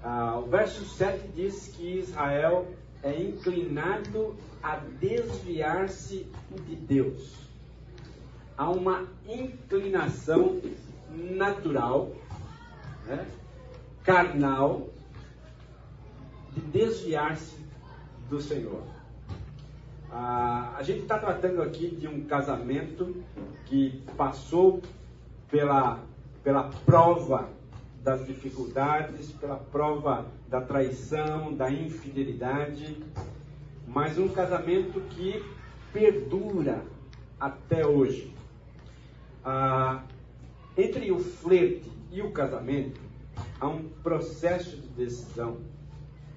[0.01, 2.65] Ah, o verso 7 diz que Israel
[3.03, 6.31] é inclinado a desviar-se
[6.65, 7.42] de Deus.
[8.57, 10.61] Há uma inclinação
[11.09, 12.11] natural,
[13.05, 13.25] né?
[14.03, 14.89] carnal,
[16.51, 17.57] de desviar-se
[18.29, 18.83] do Senhor.
[20.11, 23.15] Ah, a gente está tratando aqui de um casamento
[23.65, 24.81] que passou
[25.49, 25.99] pela,
[26.43, 27.49] pela prova
[28.03, 32.97] das dificuldades, pela prova da traição, da infidelidade,
[33.87, 35.43] mas um casamento que
[35.91, 36.83] perdura
[37.39, 38.33] até hoje.
[39.45, 40.03] Ah,
[40.77, 42.99] entre o flerte e o casamento,
[43.59, 45.57] há um processo de decisão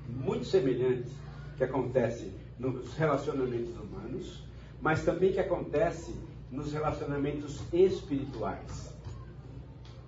[0.09, 1.11] muito semelhante
[1.57, 4.43] que acontece nos relacionamentos humanos,
[4.81, 6.15] mas também que acontece
[6.51, 8.95] nos relacionamentos espirituais,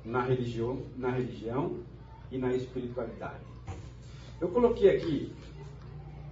[0.05, 1.76] na religião, na religião
[2.30, 3.44] e na espiritualidade.
[4.40, 5.32] Eu coloquei aqui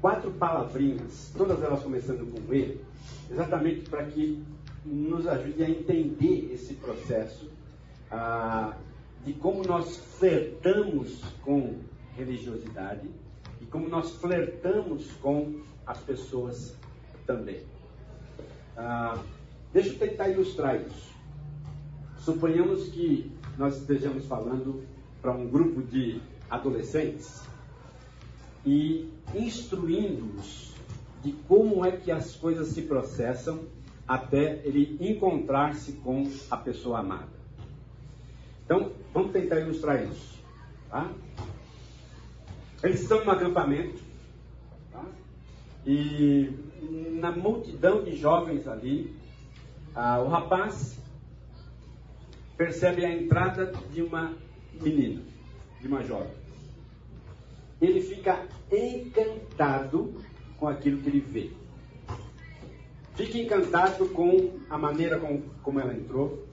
[0.01, 2.81] quatro palavrinhas, todas elas começando com E,
[3.31, 4.43] exatamente para que
[4.87, 7.51] nos ajude a entender esse processo
[8.11, 8.77] ah,
[9.25, 11.81] de como nós flertamos com
[12.17, 13.11] religiosidade
[13.61, 16.77] e como nós flertamos com as pessoas
[17.27, 17.61] também.
[18.77, 19.19] Ah,
[19.73, 21.15] deixa eu tentar ilustrar isso.
[22.19, 24.85] Suponhamos que nós estejamos falando
[25.21, 27.43] para um grupo de adolescentes
[28.65, 30.73] e instruindo-os
[31.23, 33.65] de como é que as coisas se processam
[34.07, 37.37] até ele encontrar-se com a pessoa amada.
[38.65, 40.39] Então, vamos tentar ilustrar isso.
[40.91, 41.11] Tá?
[42.83, 44.07] Eles estão em um acampamento
[45.87, 46.51] e
[47.21, 49.15] na multidão de jovens ali,
[49.95, 50.99] ah, o rapaz
[52.57, 54.35] percebe a entrada de uma
[54.81, 55.23] menina,
[55.81, 56.35] de uma jovem.
[57.81, 60.15] Ele fica encantado
[60.59, 61.51] com aquilo que ele vê.
[63.17, 66.47] Fique encantado com a maneira com, como ela entrou,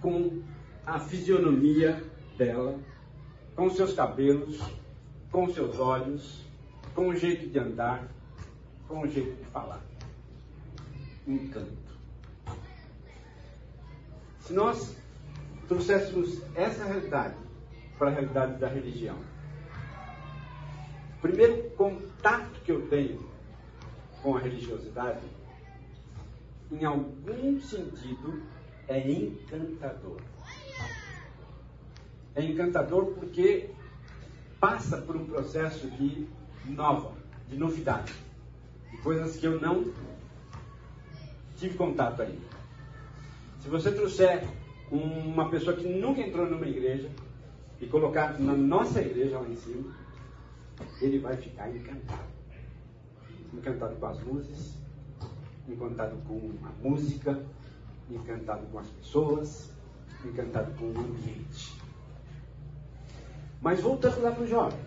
[0.00, 0.42] com
[0.84, 2.02] a fisionomia
[2.36, 2.76] dela,
[3.54, 4.60] com seus cabelos,
[5.30, 6.44] com seus olhos,
[6.96, 8.08] com o jeito de andar,
[8.88, 9.80] com o jeito de falar.
[11.24, 11.70] Encanto.
[14.40, 14.96] Se nós
[15.68, 17.36] trouxéssemos essa realidade
[17.96, 19.16] para a realidade da religião,
[21.18, 23.24] o primeiro contato que eu tenho
[24.22, 25.35] com a religiosidade,
[26.70, 28.42] em algum sentido,
[28.88, 30.20] é encantador.
[32.34, 33.70] É encantador porque
[34.60, 36.26] passa por um processo de
[36.66, 37.12] nova,
[37.48, 38.12] de novidade,
[38.90, 39.92] de coisas que eu não
[41.56, 42.56] tive contato ainda.
[43.60, 44.46] Se você trouxer
[44.90, 47.10] uma pessoa que nunca entrou numa igreja
[47.80, 49.94] e colocar na nossa igreja lá em cima,
[51.00, 52.36] ele vai ficar encantado.
[53.52, 54.74] Encantado com as luzes,
[55.68, 57.40] encantado com a música,
[58.10, 59.70] encantado com as pessoas,
[60.24, 61.80] encantado com o ambiente.
[63.60, 64.78] Mas voltando lá para o jovem,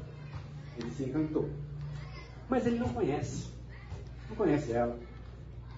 [0.78, 1.50] ele se encantou.
[2.50, 3.50] Mas ele não conhece.
[4.30, 4.98] Não conhece ela,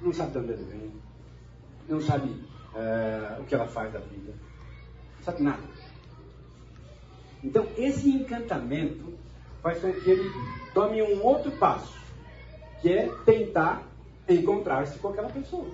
[0.01, 0.91] não sabe de onde ele vem,
[1.87, 2.35] não sabe
[2.75, 4.33] é, o que ela faz da vida,
[5.17, 5.63] não sabe nada.
[7.43, 9.13] Então, esse encantamento
[9.61, 10.29] faz com que ele
[10.73, 11.97] tome um outro passo,
[12.81, 13.87] que é tentar
[14.35, 15.69] encontrar-se com aquela pessoa.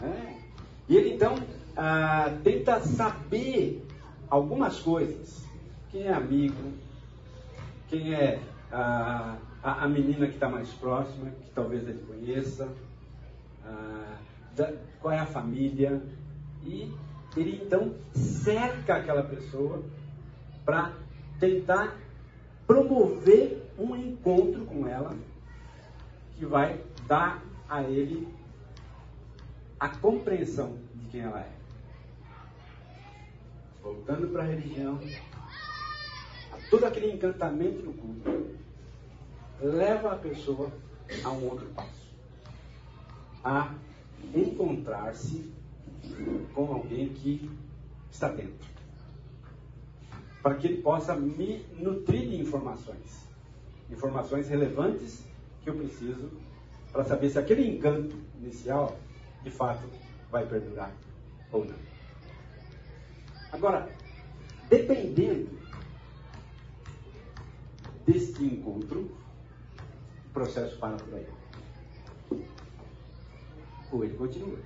[0.00, 0.36] Né?
[0.88, 1.36] E ele então
[1.76, 3.86] ah, tenta saber
[4.28, 5.44] algumas coisas.
[5.90, 6.72] Quem é amigo,
[7.88, 8.40] quem é
[8.70, 12.68] ah, a, a, menina que está mais próxima, que talvez ele conheça,
[13.64, 14.16] ah,
[14.56, 16.02] da, qual é a família.
[16.64, 16.92] E
[17.36, 19.82] ele então cerca aquela pessoa
[20.64, 20.92] para
[21.40, 21.96] tentar
[22.66, 25.14] promover um encontro com ela
[26.38, 28.28] que vai dar a ele
[29.78, 31.52] a compreensão de quem ela é.
[33.82, 35.00] Voltando para a religião,
[36.70, 38.56] todo aquele encantamento do culto
[39.60, 40.70] leva a pessoa
[41.24, 42.12] a um outro passo.
[43.44, 43.74] A
[44.34, 45.52] encontrar-se
[46.54, 47.50] com alguém que
[48.10, 48.72] está dentro
[50.42, 53.22] para que ele possa me nutrir de informações.
[53.90, 55.24] Informações relevantes
[55.62, 56.30] que eu preciso
[56.92, 58.98] para saber se aquele encanto inicial,
[59.42, 59.88] de fato,
[60.30, 60.92] vai perdurar
[61.50, 61.76] ou não.
[63.50, 63.88] Agora,
[64.68, 65.48] dependendo
[68.06, 69.10] deste encontro,
[70.26, 71.26] o processo para por aí.
[73.90, 74.58] Ou ele continua.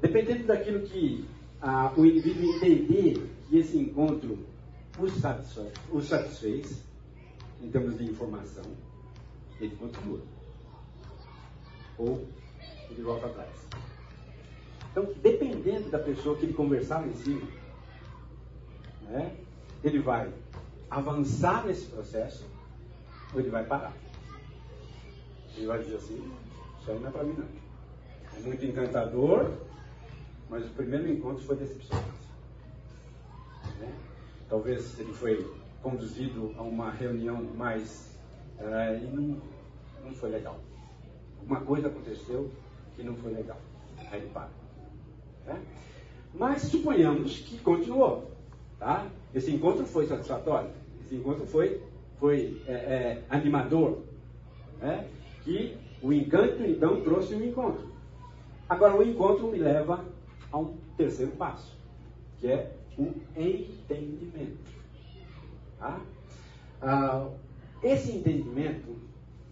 [0.00, 1.26] Dependendo daquilo que
[1.62, 4.38] ah, o indivíduo entender que esse encontro
[4.98, 6.82] o, satisfaz, o satisfez,
[7.62, 8.64] em termos de informação,
[9.60, 10.20] ele continua.
[11.98, 12.26] Ou
[12.90, 13.50] ele volta atrás.
[14.90, 17.48] Então, dependendo da pessoa que ele conversar lá em cima,
[19.02, 19.36] né,
[19.82, 20.32] ele vai
[20.88, 22.46] avançar nesse processo
[23.32, 23.92] ou ele vai parar.
[25.56, 26.32] Ele vai dizer assim,
[26.80, 27.48] isso aí não é para mim não.
[28.36, 29.50] É muito encantador,
[30.48, 32.08] mas o primeiro encontro foi decepcionante.
[33.80, 33.92] Né?
[34.48, 35.52] Talvez ele foi
[35.82, 38.13] conduzido a uma reunião mais
[38.60, 39.40] uh, e não,
[40.04, 40.58] não foi legal.
[41.46, 42.50] Uma coisa aconteceu
[42.96, 43.58] que não foi legal.
[44.10, 44.48] Aí ele para.
[45.46, 45.60] Né?
[46.34, 48.30] Mas suponhamos que continuou.
[48.78, 49.06] Tá?
[49.34, 50.70] Esse encontro foi satisfatório.
[51.04, 51.80] Esse encontro foi,
[52.18, 53.98] foi é, é, animador.
[54.80, 55.08] Né?
[55.42, 57.88] Que o encanto então trouxe um encontro.
[58.68, 60.04] Agora o encontro me leva
[60.50, 61.76] a um terceiro passo,
[62.38, 64.58] que é o entendimento.
[65.78, 66.00] Tá?
[66.80, 67.28] Ah,
[67.84, 68.96] esse entendimento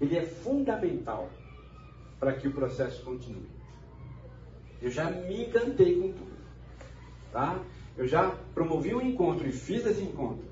[0.00, 1.30] ele é fundamental
[2.18, 3.46] para que o processo continue.
[4.80, 6.32] Eu já me encantei com tudo.
[7.30, 7.62] Tá?
[7.96, 10.44] Eu já promovi um encontro e fiz esse encontro.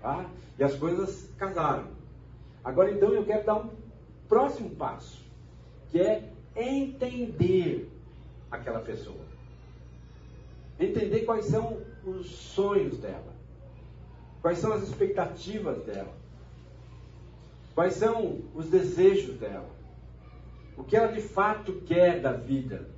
[0.00, 0.30] Tá?
[0.58, 1.88] E as coisas casaram.
[2.62, 3.70] Agora então eu quero dar um
[4.28, 5.24] próximo passo,
[5.90, 7.90] que é entender
[8.50, 9.26] aquela pessoa.
[10.78, 13.32] Entender quais são os sonhos dela.
[14.42, 16.17] Quais são as expectativas dela.
[17.78, 19.70] Quais são os desejos dela.
[20.76, 22.88] O que ela de fato quer da vida.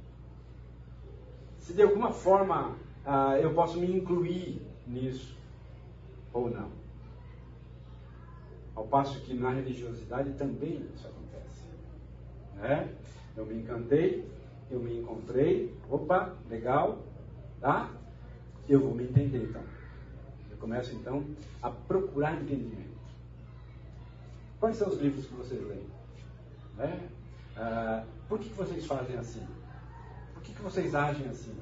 [1.59, 5.37] Se de alguma forma ah, eu posso me incluir nisso
[6.33, 6.71] ou não.
[8.75, 11.63] Ao passo que na religiosidade também isso acontece.
[12.57, 12.89] Né?
[13.37, 14.27] Eu me encantei,
[14.71, 17.01] eu me encontrei, opa, legal,
[17.61, 17.91] Tá?
[18.67, 19.63] Eu vou me entender então.
[20.51, 21.23] Eu começo então
[21.61, 22.90] a procurar entendimento.
[24.61, 25.87] Quais são os livros que vocês leem?
[26.77, 27.09] Né?
[27.57, 29.47] Ah, por que, que vocês fazem assim?
[30.35, 31.57] Por que, que vocês agem assim?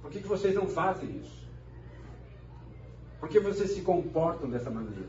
[0.00, 1.46] Por que, que vocês não fazem isso?
[3.18, 5.08] Por que vocês se comportam dessa maneira?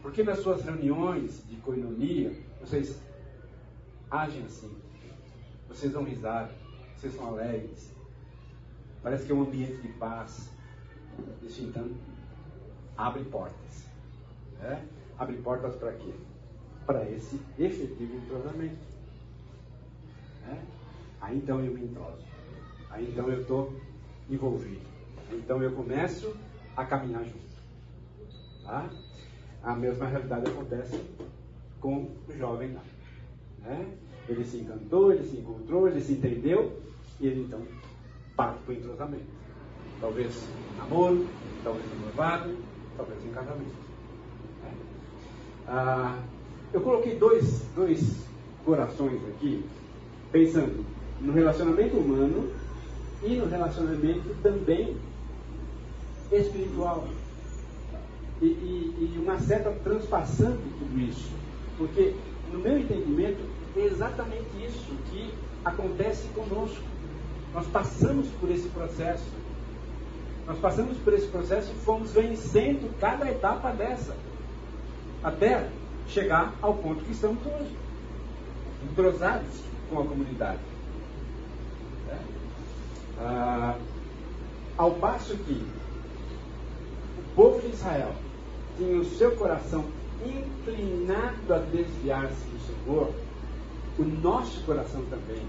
[0.00, 3.02] Por que nas suas reuniões de coinonia vocês
[4.08, 4.74] agem assim?
[5.68, 6.52] Vocês dão risada,
[6.96, 7.92] vocês são alegres.
[9.02, 10.48] Parece que é um ambiente de paz.
[11.42, 11.90] Isso então
[12.96, 13.84] abre portas.
[14.60, 14.86] Né?
[15.20, 16.14] Abre portas para quê?
[16.86, 18.78] Para esse efetivo entrosamento.
[20.46, 20.64] Né?
[21.20, 22.24] Aí então eu me entroso.
[22.88, 23.74] Aí então eu estou
[24.30, 24.80] envolvido.
[25.30, 26.34] Aí então eu começo
[26.74, 27.50] a caminhar junto.
[28.64, 28.88] Tá?
[29.62, 31.04] A mesma realidade acontece
[31.82, 32.82] com o jovem lá.
[33.58, 33.98] Né?
[34.26, 36.80] Ele se encantou, ele se encontrou, ele se entendeu
[37.20, 37.62] e ele então
[38.34, 39.30] parte para o entrosamento.
[40.00, 40.48] Talvez
[40.78, 41.26] namoro,
[41.62, 42.56] talvez noivado,
[42.96, 43.89] talvez em casamento.
[45.72, 46.18] Ah,
[46.72, 48.26] eu coloquei dois, dois
[48.64, 49.64] corações aqui,
[50.32, 50.84] pensando
[51.20, 52.50] no relacionamento humano
[53.22, 54.96] e no relacionamento também
[56.32, 57.06] espiritual.
[58.42, 61.30] E, e, e uma certa transpassão de tudo isso.
[61.78, 62.14] Porque,
[62.52, 63.38] no meu entendimento,
[63.76, 65.32] é exatamente isso que
[65.64, 66.82] acontece conosco.
[67.54, 69.30] Nós passamos por esse processo.
[70.48, 74.16] Nós passamos por esse processo e fomos vencendo cada etapa dessa.
[75.22, 75.68] Até
[76.08, 77.76] chegar ao ponto que estamos hoje.
[78.90, 80.60] Entrosados com a comunidade.
[82.08, 82.18] É?
[83.18, 83.76] Ah,
[84.78, 85.62] ao passo que
[87.18, 88.14] o povo de Israel
[88.78, 89.84] tinha o seu coração
[90.24, 93.12] inclinado a desviar-se do Senhor,
[93.98, 95.42] o nosso coração também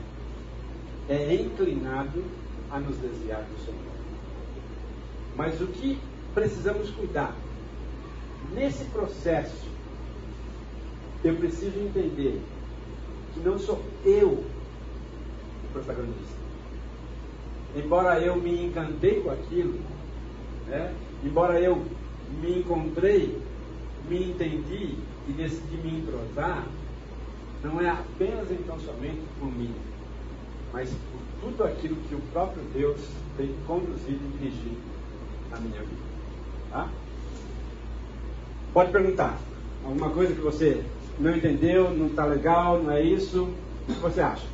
[1.07, 2.24] é inclinado
[2.69, 3.91] a nos desviar do Senhor.
[5.36, 5.99] Mas o que
[6.34, 7.34] precisamos cuidar?
[8.53, 9.69] Nesse processo,
[11.23, 12.41] eu preciso entender
[13.33, 16.41] que não sou eu o protagonista.
[17.75, 19.79] Embora eu me encantei com aquilo,
[20.67, 20.93] né?
[21.23, 21.85] embora eu
[22.41, 23.41] me encontrei,
[24.09, 26.67] me entendi e decidi me entrosar,
[27.63, 29.73] não é apenas então somente por mim,
[30.73, 32.99] mas por tudo aquilo que o próprio Deus
[33.37, 34.81] tem conduzido e dirigido
[35.49, 36.01] na minha vida.
[36.71, 36.89] Tá?
[38.74, 39.38] Pode perguntar.
[39.84, 40.84] Alguma coisa que você
[41.19, 43.43] não entendeu, não está legal, não é isso?
[43.89, 44.45] O que você acha?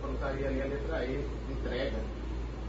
[0.00, 1.96] Colocaria ali a letra E, entrega.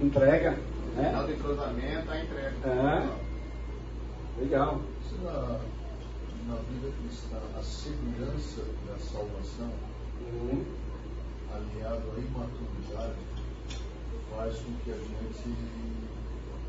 [0.02, 0.58] Entrega?
[0.96, 1.08] No É?
[1.10, 2.56] final do entrosamento, a entrega.
[2.66, 4.42] É.
[4.42, 4.82] Legal.
[5.08, 5.32] Se na,
[6.48, 9.72] na vida cristã a segurança da salvação,
[10.20, 10.66] Uhum.
[11.54, 13.14] aliado à imaturidade,
[14.36, 15.56] faz com que a gente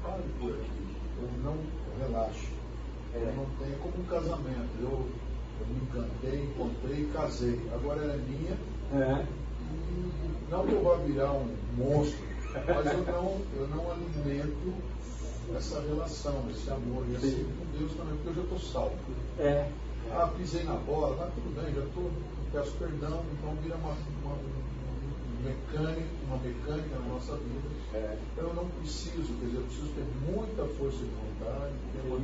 [0.02, 1.56] pare por aqui, ou não
[1.98, 2.48] relaxe.
[3.14, 3.18] É.
[3.18, 4.70] Eu não tenho como um casamento.
[4.80, 5.06] Eu,
[5.60, 7.60] eu me encantei, encontrei e casei.
[7.74, 8.56] Agora ela é minha
[8.92, 9.24] É.
[9.24, 12.24] e não que eu vá virar um monstro,
[12.66, 14.74] mas eu não, eu não alimento
[15.56, 17.04] essa relação, esse amor.
[17.10, 17.52] E assim Sim.
[17.58, 18.96] com Deus também, porque eu já estou salvo.
[19.38, 19.68] É.
[20.10, 22.10] Ah, pisei na bola, mas tudo bem, já estou,
[22.50, 23.90] peço perdão, então vira uma,
[24.24, 27.68] uma, um mecânico, uma mecânica na nossa vida.
[27.94, 28.18] É.
[28.32, 32.20] Então eu não preciso, quer dizer, eu preciso ter muita força de vontade, ter uma,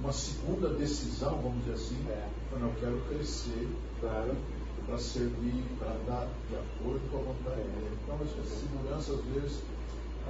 [0.00, 1.96] uma segunda decisão, vamos dizer assim.
[2.08, 2.28] É.
[2.52, 3.68] Eu não quero crescer
[4.00, 7.98] para servir, para andar de acordo com a vontade dele.
[8.02, 9.62] Então essa segurança, às vezes,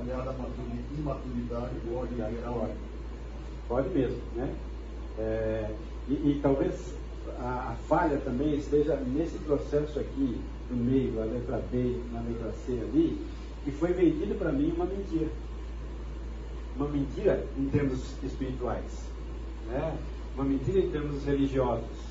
[0.01, 2.69] aliada à maturi- imaturidade, pode gerar um
[3.69, 4.55] Pode mesmo, né?
[5.19, 5.75] É,
[6.09, 6.95] e, e talvez
[7.39, 10.41] a, a falha também esteja nesse processo aqui,
[10.71, 13.27] no meio, a letra B, na letra C ali,
[13.65, 15.29] que foi vendido para mim uma mentira.
[16.77, 18.85] Uma mentira em termos espirituais,
[19.67, 19.97] né?
[20.35, 22.05] Uma mentira em termos religiosos.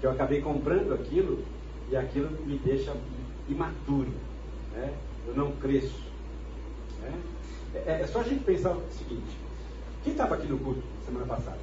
[0.00, 1.44] Que eu acabei comprando aquilo
[1.90, 2.94] e aquilo me deixa
[3.48, 4.12] imaturo,
[4.72, 4.94] né?
[5.26, 6.00] Eu não cresço.
[7.02, 7.12] né?
[7.74, 9.36] É, é só a gente pensar o seguinte:
[10.04, 11.58] quem estava aqui no culto semana passada?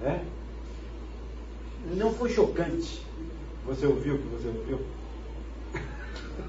[0.00, 0.24] Né?
[1.96, 3.00] Não foi chocante
[3.70, 4.80] você ouviu o que você ouviu?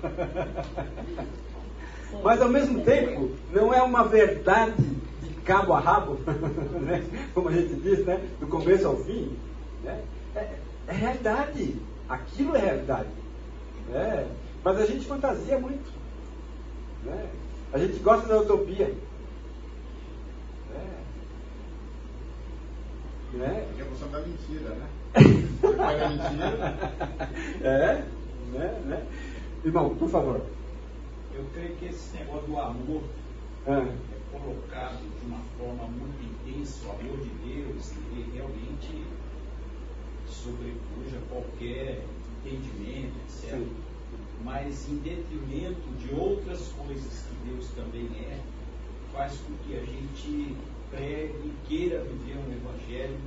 [2.24, 4.84] Mas ao mesmo tempo, não é uma verdade
[5.22, 6.18] de cabo a rabo,
[6.82, 7.04] né?
[7.34, 8.20] como a gente diz, né?
[8.40, 9.38] do começo ao fim.
[9.84, 10.04] Né?
[10.36, 10.56] É,
[10.88, 11.76] é realidade.
[12.10, 13.10] Aquilo é realidade.
[13.90, 14.28] né?
[14.64, 15.92] Mas a gente fantasia muito.
[17.04, 17.30] né?
[17.74, 18.88] A gente gosta da utopia.
[20.70, 20.98] Né?
[23.34, 23.66] Né?
[23.68, 24.88] Porque é a função da mentira, né?
[25.62, 26.76] Mentira,
[27.62, 28.04] É,
[28.52, 29.06] né, né?
[29.64, 30.42] Irmão, por favor.
[31.34, 33.02] Eu creio que esse negócio do amor
[33.68, 33.72] é
[34.32, 39.06] colocado de uma forma muito intensa, o amor de Deus, ele realmente
[40.28, 42.04] sobrepuja qualquer
[42.46, 43.58] entendimento, etc.
[43.58, 43.72] Sim.
[44.44, 48.40] Mas em detrimento de outras coisas que Deus também é,
[49.14, 50.56] faz com que a gente
[50.90, 53.18] pregue e queira viver um evangelho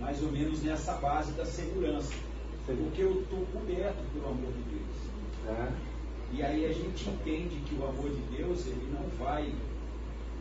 [0.00, 2.12] mais ou menos nessa base da segurança.
[2.66, 2.76] Sim.
[2.76, 5.58] Porque eu estou coberto pelo amor de Deus.
[5.58, 5.72] É.
[6.32, 9.52] E aí a gente entende que o amor de Deus ele não vai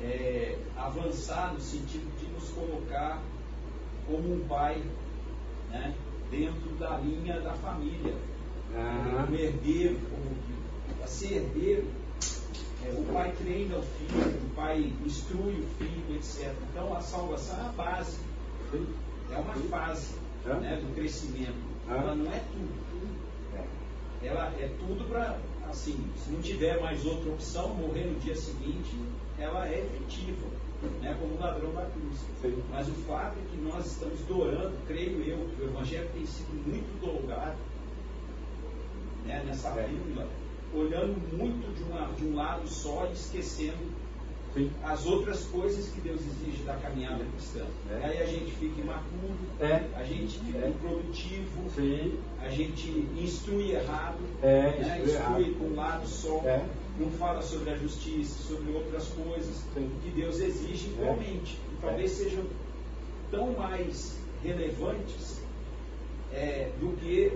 [0.01, 3.21] é, avançar no sentido de nos colocar
[4.07, 4.83] como um pai
[5.69, 5.95] né,
[6.29, 8.15] dentro da linha da família.
[8.75, 9.27] Ah.
[9.29, 10.35] Um herdeiro, como
[10.97, 11.87] para ser herdeiro,
[12.85, 16.53] é, o pai treina o filho, o pai instrui o filho, etc.
[16.69, 18.19] Então a salvação é a base,
[19.31, 20.15] é uma fase
[20.45, 20.53] É.
[20.55, 21.55] né, do crescimento.
[21.89, 21.93] É.
[21.93, 22.85] Ela não é tudo.
[24.21, 25.37] Ela é tudo para,
[25.70, 28.97] assim, se não tiver mais outra opção, morrer no dia seguinte,
[29.38, 30.47] ela é efetiva,
[31.01, 32.18] né, como o ladrão da cruz.
[32.41, 32.63] Sim.
[32.72, 36.53] Mas o fato é que nós estamos doando, creio eu, que o Evangelho tem sido
[36.68, 37.57] muito dougado
[39.26, 39.89] né, nessa É.
[40.74, 44.04] olhando muito de, uma, de um lado só e esquecendo
[44.55, 44.71] Sim.
[44.83, 47.65] as outras coisas que Deus exige da caminhada cristã.
[47.91, 48.05] É.
[48.05, 49.83] Aí a gente fica imaturo, É.
[49.95, 50.69] a gente fica É.
[50.69, 52.17] improdutivo, Sim.
[52.41, 55.01] a gente instrui errado, É, né?
[55.03, 55.59] instrui errado.
[55.59, 56.65] com um lado só, É.
[56.97, 59.91] não fala sobre a justiça, sobre outras coisas Sim.
[60.01, 61.57] que Deus exige igualmente.
[61.73, 62.43] E talvez sejam
[63.29, 65.41] tão mais relevantes
[66.33, 67.31] é, do que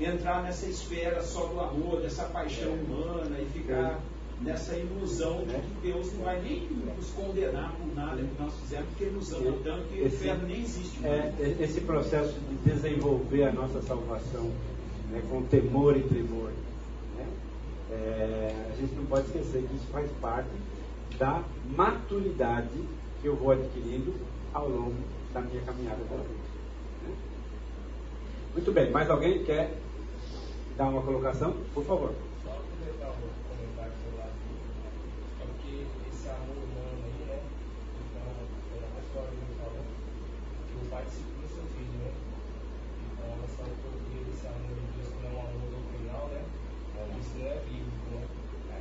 [0.00, 4.00] entrar nessa esfera só do amor, dessa paixão humana e ficar
[4.40, 5.58] nessa ilusão de É.
[5.60, 6.66] que Deus não vai nem
[6.96, 10.62] nos condenar por nada que nós fizemos, porque ama E- tanto que o inferno nem
[10.62, 11.38] existe É, mais.
[11.60, 14.50] e- esse processo de desenvolver a nossa salvação
[15.10, 16.50] né, com temor e tremor.
[17.16, 17.26] né?
[17.90, 20.48] É, a gente não pode esquecer que isso faz parte
[21.18, 21.42] da
[21.76, 22.68] maturidade
[23.20, 24.14] que eu vou adquirindo
[24.54, 24.94] ao longo
[25.34, 26.28] da minha caminhada com Deus.
[27.02, 27.14] né?
[28.54, 29.76] Muito bem, mais alguém quer
[30.76, 31.54] dar uma colocação?
[31.74, 32.14] Por favor.
[32.44, 33.14] Só aproveitar o
[33.48, 34.32] comentário do seu lado
[35.40, 37.38] é porque esse amor humano aí, né?
[38.08, 38.32] Então,
[38.74, 39.84] é a história que falou,
[41.00, 42.12] que o pai disciplina seu filho, né?
[43.10, 46.44] Então, essa utopia desse amor de Deus, que não é um amor doutrinal, né?
[47.20, 48.28] Isso não é bíblico, né?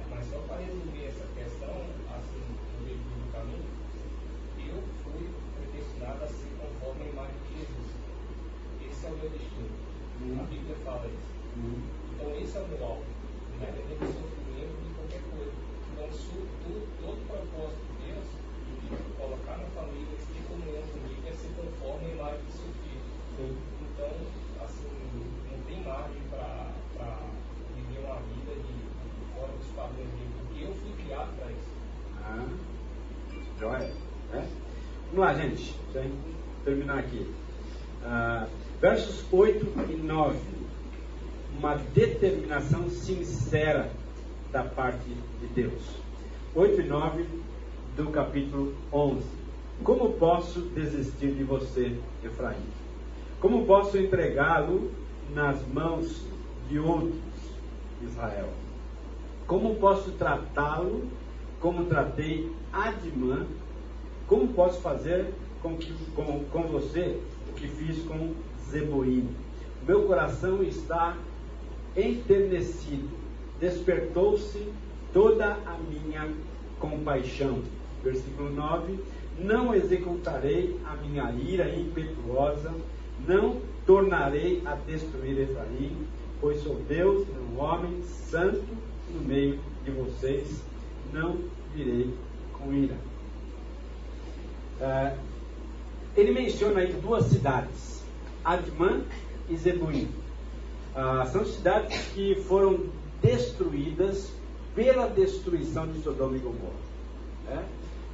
[0.09, 1.76] Mas só para resolver essa questão,
[2.11, 3.70] assim, no meio do caminho,
[4.59, 7.89] eu fui predestinado a ser conforme a imagem de Jesus.
[8.84, 9.72] Esse é o meu destino.
[10.20, 11.32] A Bíblia fala isso.
[12.11, 13.05] Então esse é o meu alvo,
[13.55, 15.55] independente do sofrimento de qualquer coisa.
[15.89, 18.28] Então su, tu, todo o propósito de Deus
[18.84, 22.51] de me colocar na família, de ter comunhão comigo, é ser conforme a imagem do
[22.51, 23.03] seu filho.
[23.39, 24.11] Então,
[24.63, 24.91] assim,
[25.49, 26.74] não tem margem para
[27.76, 31.72] viver uma vida de, de fora dos padrões dele, porque eu fui criado para isso.
[32.20, 32.47] Ah,
[33.59, 33.93] joia.
[34.34, 34.43] É?
[35.20, 35.76] Lá, gente.
[35.93, 36.09] Eu
[36.63, 37.30] terminar aqui.
[38.05, 38.47] Ah,
[38.80, 40.39] versos 8 e 9.
[41.57, 43.91] Uma determinação sincera
[44.49, 45.09] da parte
[45.41, 45.84] de Deus.
[46.55, 47.26] 8 e 9
[47.97, 49.22] do capítulo 11.
[49.84, 52.55] Como posso desistir de você, Efraim?
[53.41, 54.89] Como posso entregá-lo
[55.36, 56.26] nas mãos
[56.70, 57.20] de outros,
[58.01, 58.47] Israel?
[59.45, 61.09] Como posso tratá-lo
[61.59, 63.45] como tratei Adimã?
[64.30, 67.19] Como posso fazer com, que, com, com você
[67.49, 68.36] o que fiz com
[68.69, 69.27] Zeboim?
[69.88, 71.17] Meu coração está
[71.97, 73.09] enternecido,
[73.59, 74.71] despertou-se
[75.11, 76.32] toda a minha
[76.80, 77.63] compaixão.
[78.03, 78.99] Versículo 9:
[79.39, 82.71] Não executarei a minha ira impetuosa,
[83.27, 83.57] não
[83.88, 86.05] tornarei a destruir Efraim,
[86.39, 88.63] pois sou Deus, um homem santo
[89.11, 90.61] no meio de vocês,
[91.11, 91.36] não
[91.73, 92.13] virei
[92.53, 93.09] com ira.
[94.82, 95.13] Ah,
[96.15, 98.03] ele menciona aí duas cidades,
[98.43, 99.01] Admã
[99.49, 100.09] e Zebuim.
[100.95, 102.86] Ah, são cidades que foram
[103.21, 104.32] destruídas
[104.75, 106.89] pela destruição de Sodoma e Gomorra.
[107.45, 107.65] né?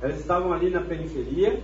[0.01, 1.61] Elas estavam ali na periferia,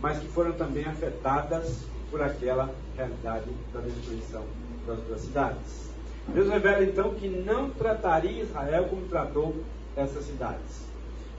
[0.00, 4.44] mas que foram também afetadas por aquela realidade da destruição
[4.86, 5.90] das duas cidades.
[6.28, 9.54] Deus revela então que não trataria Israel como tratou
[9.96, 10.84] essas cidades,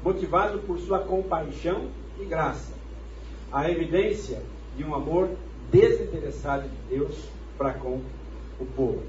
[0.03, 1.88] motivado por sua compaixão
[2.20, 2.74] e graça.
[3.52, 4.41] A evidência
[4.78, 5.30] de um amor
[5.72, 7.18] desinteressado de Deus
[7.58, 8.02] para com
[8.60, 9.04] o povo.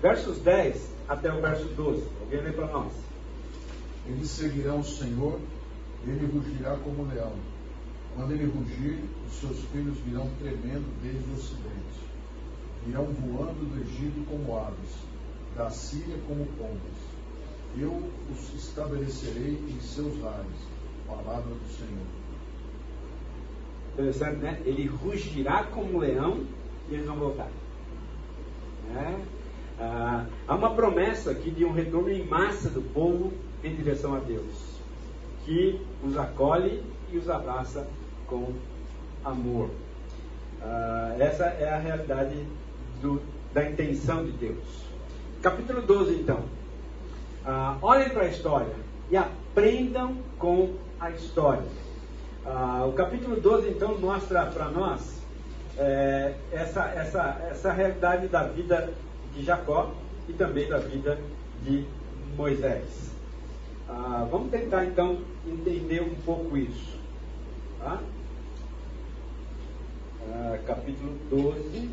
[0.00, 2.04] Versos 10 até o verso 12.
[2.20, 2.92] Alguém lê para nós?
[4.06, 5.40] Eles seguirão o Senhor,
[6.06, 7.32] ele rugirá como leão.
[8.14, 12.00] Quando ele rugir, os seus filhos virão tremendo desde o ocidente.
[12.86, 14.90] Virão voando do Egito como aves,
[15.56, 17.10] da Síria como pombas.
[17.76, 20.70] Eu os estabelecerei em seus lares.
[21.06, 22.19] Palavra do Senhor.
[24.00, 24.58] Interessante, né?
[24.64, 26.46] Ele rugirá como um leão
[26.88, 27.48] e eles vão voltar.
[28.88, 29.20] Né?
[29.78, 33.30] Ah, uma promessa aqui de um retorno em massa do povo
[33.62, 34.80] em direção a Deus,
[35.44, 36.82] que os acolhe
[37.12, 37.86] e os abraça
[38.26, 38.54] com
[39.22, 39.68] amor.
[40.62, 42.42] Ah, essa é a realidade
[43.02, 43.20] do,
[43.52, 44.64] da intenção de Deus.
[45.42, 46.42] Capítulo 12, então.
[47.44, 48.74] Ah, olhem para a história
[49.10, 51.89] e aprendam com a história.
[52.44, 55.20] Ah, o capítulo 12, então, mostra para nós
[55.76, 58.92] é, essa, essa, essa realidade da vida
[59.34, 59.90] de Jacó
[60.28, 61.18] e também da vida
[61.62, 61.84] de
[62.36, 63.10] Moisés.
[63.88, 66.98] Ah, vamos tentar, então, entender um pouco isso.
[67.78, 68.00] Tá?
[70.32, 71.90] Ah, capítulo 12.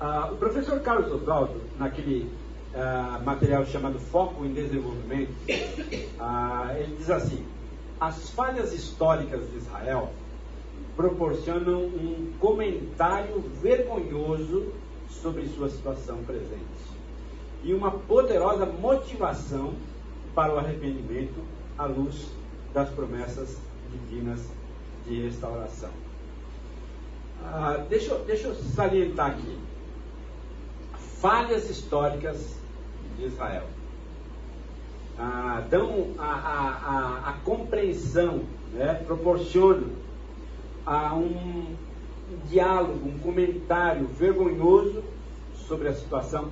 [0.00, 2.30] Ah, o professor Carlos Oswaldo, naquele
[2.76, 5.32] ah, material chamado Foco em Desenvolvimento,
[6.18, 7.44] ah, ele diz assim:
[8.00, 10.10] as falhas históricas de Israel
[10.96, 14.72] proporcionam um comentário vergonhoso
[15.08, 16.94] sobre sua situação presente
[17.62, 19.74] e uma poderosa motivação
[20.34, 21.40] para o arrependimento
[21.78, 22.26] à luz
[22.72, 23.56] das promessas
[23.90, 24.40] divinas
[25.06, 25.90] de restauração.
[27.42, 29.58] Ah, deixa, deixa eu salientar aqui.
[31.20, 32.56] Falhas históricas
[33.16, 33.64] de Israel.
[35.18, 38.42] Ah, dão a, a, a, a compreensão,
[38.72, 39.90] né, proporcionam
[40.84, 41.76] a um
[42.48, 45.02] diálogo, um comentário vergonhoso
[45.54, 46.50] sobre a situação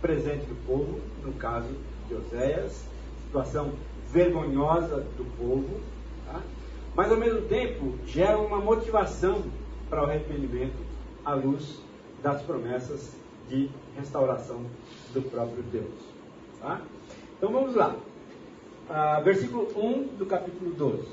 [0.00, 1.68] presente do povo, no caso
[2.08, 2.84] de Oséias,
[3.24, 3.72] situação
[4.10, 5.80] vergonhosa do povo,
[6.26, 6.40] tá?
[6.94, 9.42] mas ao mesmo tempo gera uma motivação
[9.88, 10.76] para o arrependimento
[11.24, 11.80] à luz
[12.22, 13.14] das promessas
[13.48, 14.64] de restauração
[15.12, 15.92] do próprio Deus.
[16.60, 16.80] Tá?
[17.36, 17.96] Então vamos lá.
[18.88, 21.08] Ah, versículo 1 do capítulo 12.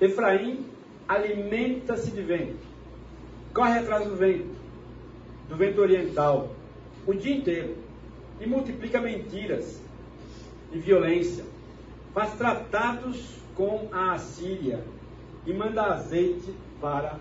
[0.00, 0.64] Efraim
[1.08, 2.66] alimenta-se de vento,
[3.54, 4.56] corre atrás do vento,
[5.48, 6.50] do vento oriental,
[7.06, 7.76] o dia inteiro,
[8.40, 9.80] e multiplica mentiras
[10.72, 11.44] e violência,
[12.12, 14.82] faz tratados com a Assíria
[15.46, 17.18] e manda azeite para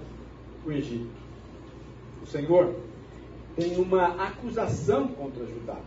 [0.65, 1.09] o Egito.
[2.23, 2.75] O Senhor
[3.55, 5.77] tem uma acusação contra Judá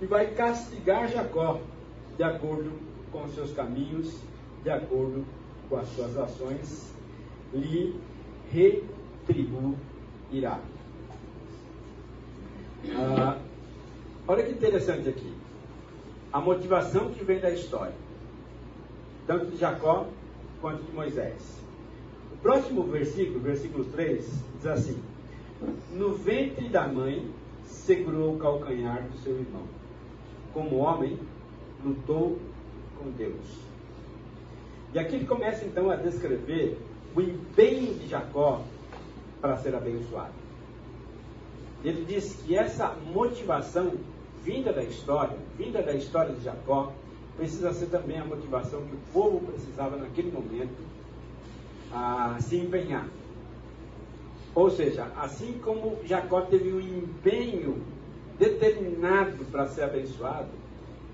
[0.00, 1.60] e vai castigar Jacó
[2.16, 2.72] de acordo
[3.10, 4.20] com os seus caminhos,
[4.62, 5.24] de acordo
[5.68, 6.92] com as suas ações,
[7.52, 7.94] lhe
[8.52, 9.78] retribuirá.
[12.94, 13.38] Ah,
[14.28, 15.32] olha que interessante aqui.
[16.32, 17.94] A motivação que vem da história,
[19.26, 20.06] tanto de Jacó
[20.60, 21.56] quanto de Moisés.
[22.32, 24.24] O próximo versículo, versículo 3,
[24.56, 25.02] diz assim:
[25.92, 27.30] No ventre da mãe
[27.64, 29.62] segurou o calcanhar do seu irmão.
[30.52, 31.18] Como homem,
[31.84, 32.38] lutou
[32.98, 33.66] com Deus.
[34.92, 36.78] E aqui ele começa então a descrever
[37.14, 38.62] o empenho de Jacó
[39.40, 40.32] para ser abençoado.
[41.84, 43.92] Ele diz que essa motivação
[44.42, 46.92] vinda da história, vinda da história de Jacó,
[47.36, 50.82] precisa ser também a motivação que o povo precisava naquele momento
[51.92, 53.06] a se empenhar.
[54.56, 57.76] Ou seja, assim como Jacó teve um empenho
[58.38, 60.48] determinado para ser abençoado,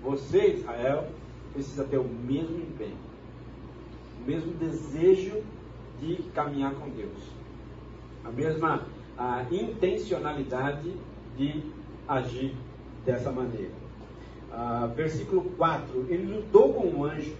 [0.01, 1.09] você, Israel,
[1.51, 2.95] precisa ter o mesmo empenho,
[4.21, 5.43] o mesmo desejo
[5.99, 7.19] de caminhar com Deus,
[8.23, 8.85] a mesma
[9.17, 10.93] a intencionalidade
[11.37, 11.63] de
[12.07, 12.55] agir
[13.05, 13.73] dessa maneira.
[14.53, 17.35] Ah, versículo 4: Ele lutou com um anjo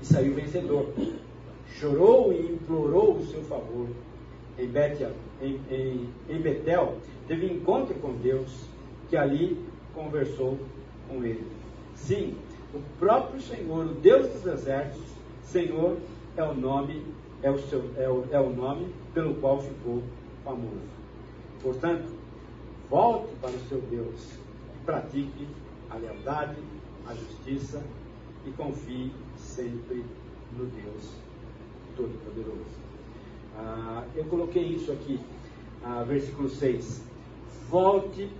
[0.00, 0.92] e saiu vencedor.
[1.66, 3.88] Chorou e implorou o seu favor.
[4.58, 4.70] Em,
[5.40, 6.96] em, em, em Betel,
[7.28, 8.66] teve encontro com Deus,
[9.08, 10.58] que ali conversou
[11.08, 11.46] com ele.
[11.94, 12.36] Sim,
[12.74, 15.08] o próprio Senhor, o Deus dos exércitos,
[15.44, 15.96] Senhor
[16.36, 17.04] é o nome,
[17.42, 20.02] é o, seu, é o, é o nome pelo qual ficou
[20.44, 20.98] famoso.
[21.62, 22.08] Portanto,
[22.90, 24.38] volte para o seu Deus
[24.74, 25.46] e pratique
[25.90, 26.56] a lealdade,
[27.06, 27.82] a justiça
[28.46, 30.04] e confie sempre
[30.56, 31.12] no Deus
[31.96, 32.87] Todo-Poderoso.
[33.58, 35.18] Ah, eu coloquei isso aqui,
[35.84, 37.02] ah, versículo 6.
[37.68, 38.30] Volte,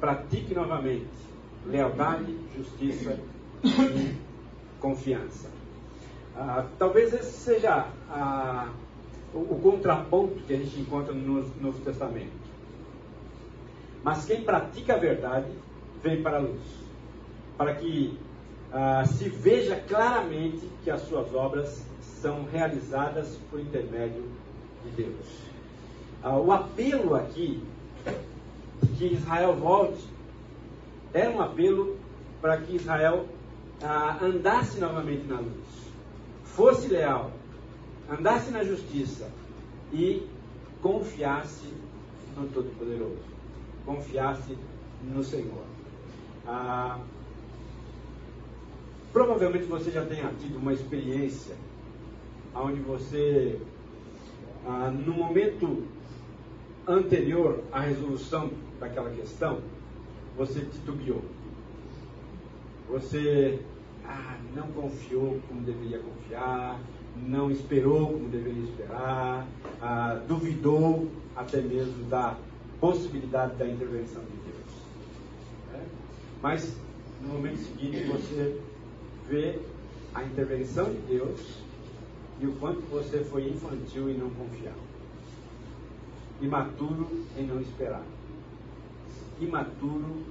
[0.00, 1.18] pratique novamente
[1.66, 3.18] lealdade, justiça
[3.62, 4.14] e
[4.80, 5.50] confiança.
[6.36, 8.68] Ah, talvez esse seja ah,
[9.34, 12.48] o, o, contraponto que a gente encontra no Novo Testamento.
[14.02, 15.50] Mas quem pratica a verdade
[16.02, 16.62] vem para a luz,
[17.56, 18.16] para que
[18.72, 21.84] ah, se veja claramente que as suas obras
[22.20, 24.24] são realizadas por intermédio
[24.84, 25.26] de Deus.
[26.22, 27.62] Ah, o apelo aqui
[28.96, 30.04] que Israel volte
[31.12, 31.96] era um apelo
[32.40, 33.26] para que Israel
[33.82, 35.66] ah, andasse novamente na luz,
[36.44, 37.30] fosse leal,
[38.10, 39.30] andasse na justiça
[39.92, 40.26] e
[40.82, 41.72] confiasse
[42.36, 43.22] no Todo-Poderoso,
[43.86, 44.56] confiasse
[45.02, 45.64] no Senhor.
[46.46, 46.98] Ah,
[49.12, 51.54] provavelmente você já tenha tido uma experiência
[52.54, 53.60] onde você,
[54.66, 55.84] ah, no momento
[56.86, 59.60] anterior à resolução daquela questão,
[60.36, 61.22] você titubeou.
[62.88, 63.60] Você
[64.04, 66.80] ah, não confiou como deveria confiar,
[67.16, 69.46] não esperou como deveria esperar,
[69.82, 72.36] ah, duvidou até mesmo da
[72.80, 74.82] possibilidade da intervenção de Deus.
[75.72, 75.84] Né?
[76.42, 76.76] Mas
[77.20, 78.60] no momento seguinte você
[79.28, 79.58] vê
[80.14, 81.67] a intervenção de Deus
[82.40, 84.74] e o quanto você foi infantil em não confiar,
[86.40, 88.04] imaturo em não esperar,
[89.40, 90.24] imaturo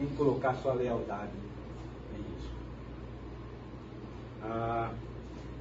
[0.00, 1.32] em colocar sua lealdade
[2.14, 2.50] em isso.
[4.42, 4.92] Ah,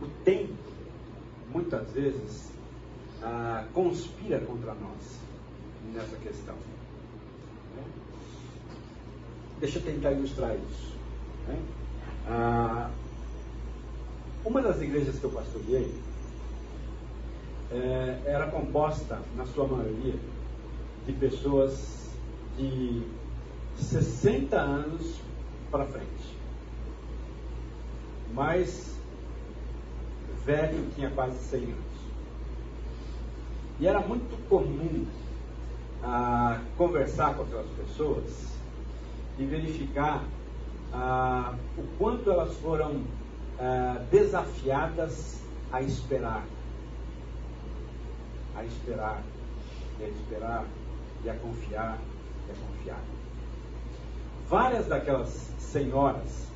[0.01, 0.53] o tempo,
[1.53, 2.51] muitas vezes,
[3.21, 5.19] ah, conspira contra nós
[5.93, 6.55] nessa questão.
[7.75, 7.83] Né?
[9.59, 10.97] Deixa eu tentar ilustrar isso.
[11.47, 11.61] Né?
[12.27, 12.89] Ah,
[14.45, 15.93] uma das igrejas que eu pastoreei
[17.71, 20.15] é, era composta, na sua maioria,
[21.05, 22.09] de pessoas
[22.57, 23.01] de
[23.77, 25.19] 60 anos
[25.71, 26.37] para frente.
[28.33, 28.95] Mas
[30.45, 31.93] velho tinha quase 100 anos.
[33.79, 35.05] E era muito comum
[36.77, 38.47] conversar com aquelas pessoas
[39.39, 40.23] e verificar
[40.91, 43.03] ah, o quanto elas foram
[43.59, 45.41] ah, desafiadas
[45.71, 46.43] a esperar.
[48.55, 49.23] A esperar,
[49.99, 50.65] e a esperar,
[51.23, 51.97] e a confiar,
[52.47, 53.01] e a confiar.
[54.47, 56.47] Várias daquelas senhoras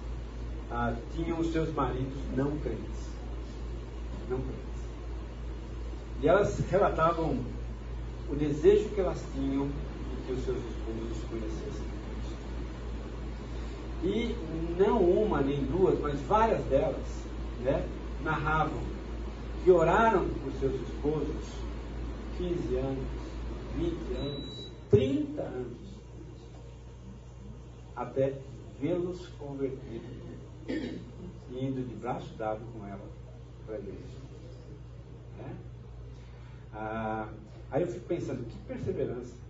[0.72, 3.08] ah, tinham os seus maridos não crentes.
[4.30, 4.68] Não crentes.
[6.22, 7.40] E elas relatavam
[8.30, 11.97] o desejo que elas tinham de que os seus esposos conhecessem.
[14.04, 14.36] E
[14.78, 17.26] não uma nem duas, mas várias delas
[17.62, 17.88] né,
[18.24, 18.80] narravam
[19.64, 21.58] que oraram por seus esposos
[22.38, 23.08] 15 anos,
[23.76, 25.78] 20 anos, 30 anos,
[27.96, 28.40] até
[28.80, 30.10] vê-los convertidos
[30.70, 33.10] e indo de braço dado com ela
[33.66, 33.98] para a igreja.
[35.38, 35.56] Né?
[36.74, 37.28] Ah,
[37.72, 39.47] aí eu fico pensando, que perseverança.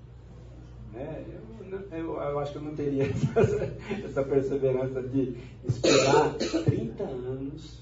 [0.93, 1.25] Né?
[1.71, 3.75] Eu, eu, eu, acho que eu não teria essa,
[4.05, 7.81] essa perseverança de esperar 30 anos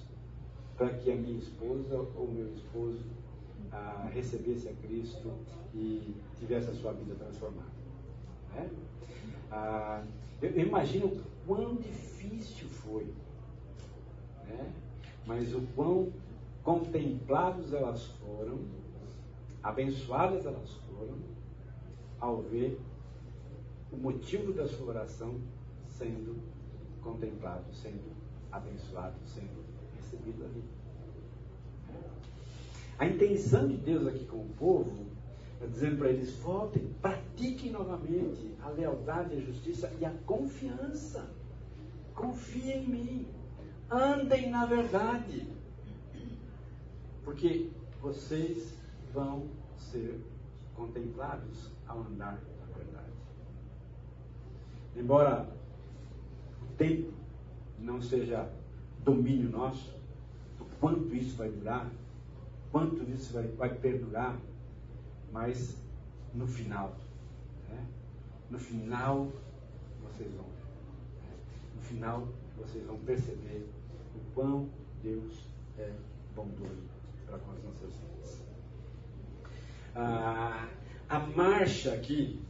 [0.77, 3.03] para que a minha esposa ou meu esposo
[3.71, 5.31] ah, recebesse a Cristo
[5.73, 7.69] e tivesse a sua vida transformada.
[8.53, 8.69] Né?
[9.51, 10.03] Ah,
[10.41, 11.11] eu, eu imagino
[11.45, 13.07] quão difícil foi,
[14.47, 14.73] né?
[15.25, 16.11] mas o quão
[16.63, 18.59] contemplados elas foram,
[19.61, 21.15] abençoadas elas foram,
[22.19, 22.79] ao ver
[23.95, 25.39] o motivo da sua oração
[25.87, 26.35] sendo
[27.01, 28.11] contemplado, sendo
[28.51, 29.63] abençoado, sendo
[29.95, 30.63] recebido ali.
[32.97, 35.05] A intenção de Deus aqui com o povo
[35.61, 41.29] é dizendo para eles: voltem, pratiquem novamente a lealdade, a justiça e a confiança.
[42.13, 43.27] Confiem em mim.
[43.89, 45.47] Andem na verdade.
[47.23, 47.69] Porque
[48.01, 48.77] vocês
[49.13, 49.47] vão
[49.77, 50.19] ser
[50.75, 52.39] contemplados ao andar.
[54.95, 55.47] Embora
[56.61, 57.11] o tempo
[57.79, 58.49] não seja
[59.03, 59.93] domínio nosso,
[60.57, 61.91] do quanto isso vai durar,
[62.71, 64.39] quanto isso vai, vai perdurar,
[65.31, 65.77] mas
[66.33, 66.95] no final,
[67.69, 67.85] né?
[68.49, 69.31] no final
[70.01, 70.45] vocês vão.
[70.45, 71.33] Né?
[71.75, 72.27] No final
[72.57, 73.67] vocês vão perceber
[74.15, 74.69] o quão
[75.03, 75.45] Deus
[75.77, 75.91] é
[76.35, 76.89] bondoso
[77.25, 78.41] para com as nossas vidas.
[79.93, 80.67] Ah,
[81.07, 82.41] a marcha aqui,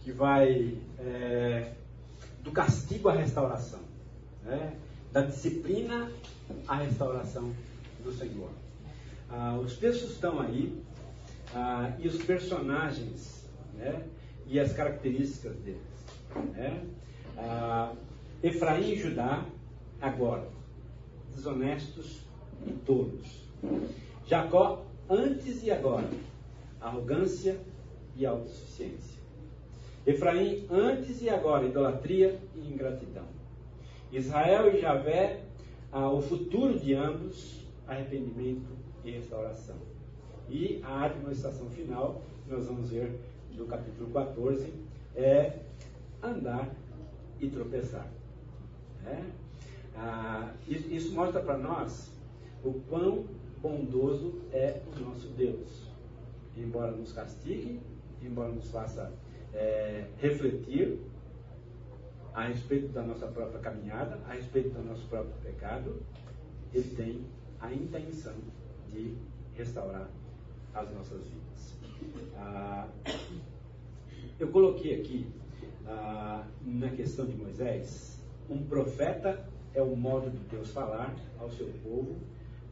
[0.00, 1.74] que vai é,
[2.42, 3.80] do castigo à restauração,
[4.42, 4.76] né?
[5.12, 6.10] da disciplina
[6.66, 7.52] à restauração
[8.02, 8.50] do Senhor.
[9.28, 10.82] Ah, os textos estão aí,
[11.54, 13.44] ah, e os personagens
[13.74, 14.04] né,
[14.46, 15.80] e as características deles.
[16.52, 16.84] Né?
[17.36, 17.92] Ah,
[18.42, 19.44] Efraim e Judá,
[20.00, 20.48] agora,
[21.34, 22.20] desonestos
[22.66, 23.44] e tolos.
[24.26, 26.08] Jacó, antes e agora,
[26.80, 27.60] arrogância
[28.16, 29.19] e autossuficiência.
[30.06, 33.24] Efraim, antes e agora, idolatria e ingratidão.
[34.10, 35.42] Israel e Javé,
[35.92, 38.70] ah, o futuro de ambos, arrependimento
[39.04, 39.76] e restauração.
[40.48, 43.20] E a administração final, que nós vamos ver
[43.54, 44.72] no capítulo 14,
[45.14, 45.58] é
[46.22, 46.68] andar
[47.40, 48.08] e tropeçar.
[49.06, 49.22] É?
[49.96, 52.10] Ah, isso mostra para nós
[52.64, 53.26] o quão
[53.60, 55.88] bondoso é o nosso Deus.
[56.56, 57.80] embora nos castigue,
[58.22, 59.12] embora nos faça
[59.54, 61.00] é, refletir
[62.34, 66.00] a respeito da nossa própria caminhada, a respeito do nosso próprio pecado,
[66.72, 67.24] ele tem
[67.60, 68.34] a intenção
[68.88, 69.16] de
[69.54, 70.08] restaurar
[70.74, 71.74] as nossas vidas.
[72.36, 72.88] Ah,
[74.38, 75.26] eu coloquei aqui
[75.86, 78.18] ah, na questão de Moisés,
[78.48, 79.44] um profeta
[79.74, 82.16] é o modo de Deus falar ao seu povo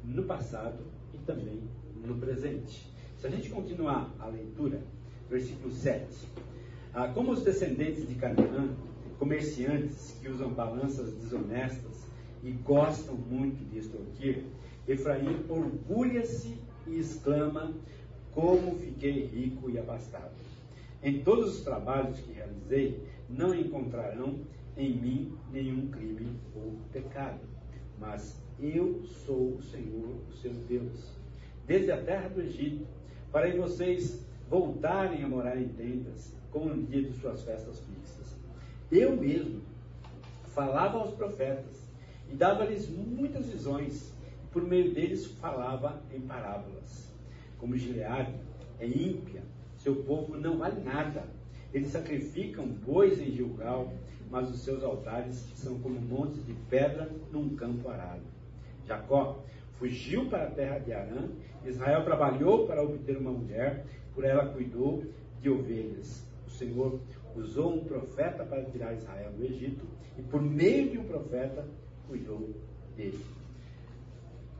[0.05, 0.79] no passado
[1.13, 1.63] e também
[2.05, 2.91] no presente.
[3.19, 4.81] Se a gente continuar a leitura,
[5.29, 6.07] versículo 7.
[7.01, 8.71] Ah, como os descendentes de Canaã,
[9.21, 12.09] comerciantes que usam balanças desonestas
[12.43, 14.43] e gostam muito de extorquir,
[14.89, 16.59] Efraim orgulha-se
[16.89, 17.73] e exclama:
[18.33, 20.35] Como fiquei rico e abastado.
[21.01, 24.41] Em todos os trabalhos que realizei, não encontrarão
[24.77, 27.39] em mim nenhum crime ou pecado,
[28.01, 31.13] mas eu sou o Senhor, o seu Deus.
[31.65, 32.85] Desde a terra do Egito,
[33.31, 38.37] para vocês voltarem a morar em tendas, como no dia de suas festas fixas.
[38.91, 39.61] Eu mesmo
[40.55, 41.89] falava aos profetas
[42.31, 44.13] e dava-lhes muitas visões,
[44.43, 47.13] e por meio deles falava em parábolas.
[47.59, 48.35] Como Gileade
[48.79, 49.43] é ímpia,
[49.77, 51.25] seu povo não vale nada.
[51.73, 53.93] Eles sacrificam bois em Gilgal,
[54.31, 58.23] mas os seus altares são como montes de pedra num campo arado.
[58.87, 59.43] Jacó
[59.79, 61.29] fugiu para a terra de Arã,
[61.65, 63.85] Israel trabalhou para obter uma mulher,
[64.15, 65.05] por ela cuidou
[65.41, 66.27] de ovelhas.
[66.49, 66.99] O Senhor
[67.37, 69.85] usou um profeta para tirar Israel do Egito,
[70.17, 71.69] e por meio de um profeta
[72.09, 72.55] cuidou
[72.97, 73.23] dele.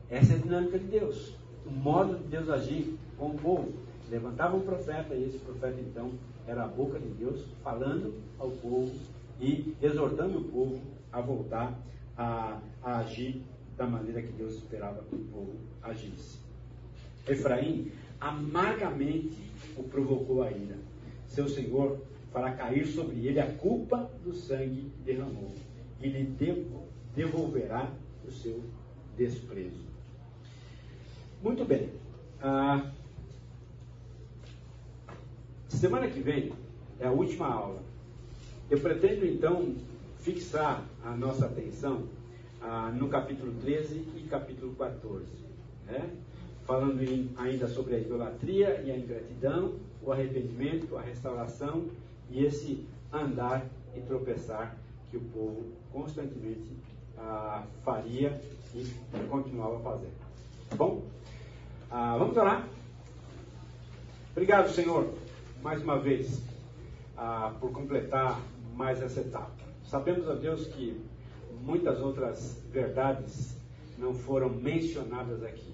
[0.07, 1.35] Essa é a dinâmica de Deus,
[1.65, 3.73] o modo de Deus agir com o povo.
[4.07, 6.11] Levantava um profeta, e esse profeta então
[6.47, 8.91] era a boca de Deus, falando ao povo
[9.41, 10.79] e exortando o povo
[11.11, 11.75] a voltar
[12.15, 13.41] a, a agir
[13.75, 16.37] da maneira que Deus esperava que o povo agisse.
[17.27, 17.91] Efraim
[18.21, 19.37] amargamente
[19.75, 20.88] o provocou a ira.
[21.29, 21.99] Seu senhor
[22.33, 25.53] fará cair sobre ele a culpa do sangue que derramou
[26.01, 26.23] e lhe
[27.15, 27.91] devolverá
[28.27, 28.61] o seu
[29.17, 29.87] desprezo.
[31.41, 31.89] Muito bem.
[32.41, 32.91] Ah,
[35.67, 36.51] semana que vem
[36.99, 37.81] é a última aula.
[38.69, 39.75] Eu pretendo então
[40.19, 42.03] fixar a nossa atenção
[42.61, 45.25] ah, no capítulo 13 e capítulo 14,
[45.87, 46.09] né?
[46.65, 51.87] falando em, ainda sobre a idolatria e a ingratidão, o arrependimento, a restauração
[52.29, 53.65] e esse andar
[53.95, 54.75] e tropeçar
[55.09, 56.69] que o povo constantemente
[57.17, 58.39] ah, faria
[58.73, 58.85] e
[59.29, 60.13] continuava fazendo.
[60.69, 61.03] Tá bom?
[61.89, 62.67] Ah, vamos orar?
[64.31, 65.11] Obrigado, Senhor,
[65.61, 66.41] mais uma vez,
[67.17, 68.39] ah, por completar
[68.75, 69.51] mais essa etapa.
[69.83, 71.01] Sabemos, a Deus, que
[71.61, 73.57] muitas outras verdades
[73.97, 75.73] não foram mencionadas aqui.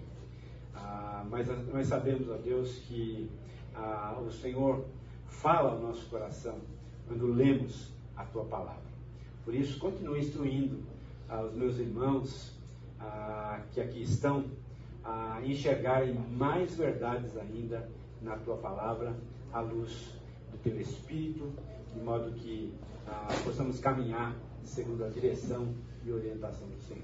[0.74, 3.30] Ah, mas nós sabemos, ó Deus, que
[3.76, 4.86] ah, o Senhor
[5.28, 6.58] fala ao nosso coração
[7.08, 8.86] quando lemos a tua palavra.
[9.44, 10.80] Por isso, continue instruindo
[11.30, 12.52] aos meus irmãos
[13.00, 14.46] ah, que aqui estão
[15.04, 17.88] a enxergarem mais verdades ainda
[18.22, 19.16] na tua palavra,
[19.54, 20.16] à luz
[20.52, 21.52] do teu Espírito,
[21.94, 22.74] de modo que
[23.08, 25.68] ah, possamos caminhar segundo a direção
[26.04, 27.04] e orientação do Senhor.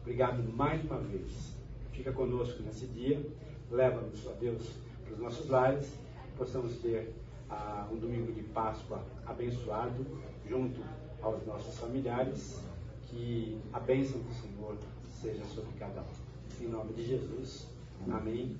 [0.00, 1.56] Obrigado mais uma vez.
[1.92, 3.24] Fica conosco nesse dia.
[3.70, 4.68] Leva-nos, ó Deus,
[5.12, 5.92] para os nossos lares.
[6.36, 7.14] Possamos ter
[7.50, 10.06] ah, um domingo de Páscoa abençoado
[10.48, 10.80] junto
[11.20, 12.60] aos nossos familiares.
[13.08, 14.76] Que a bênção do Senhor
[15.20, 16.64] seja sobre cada um.
[16.64, 17.66] Em nome de Jesus.
[18.10, 18.56] Amém.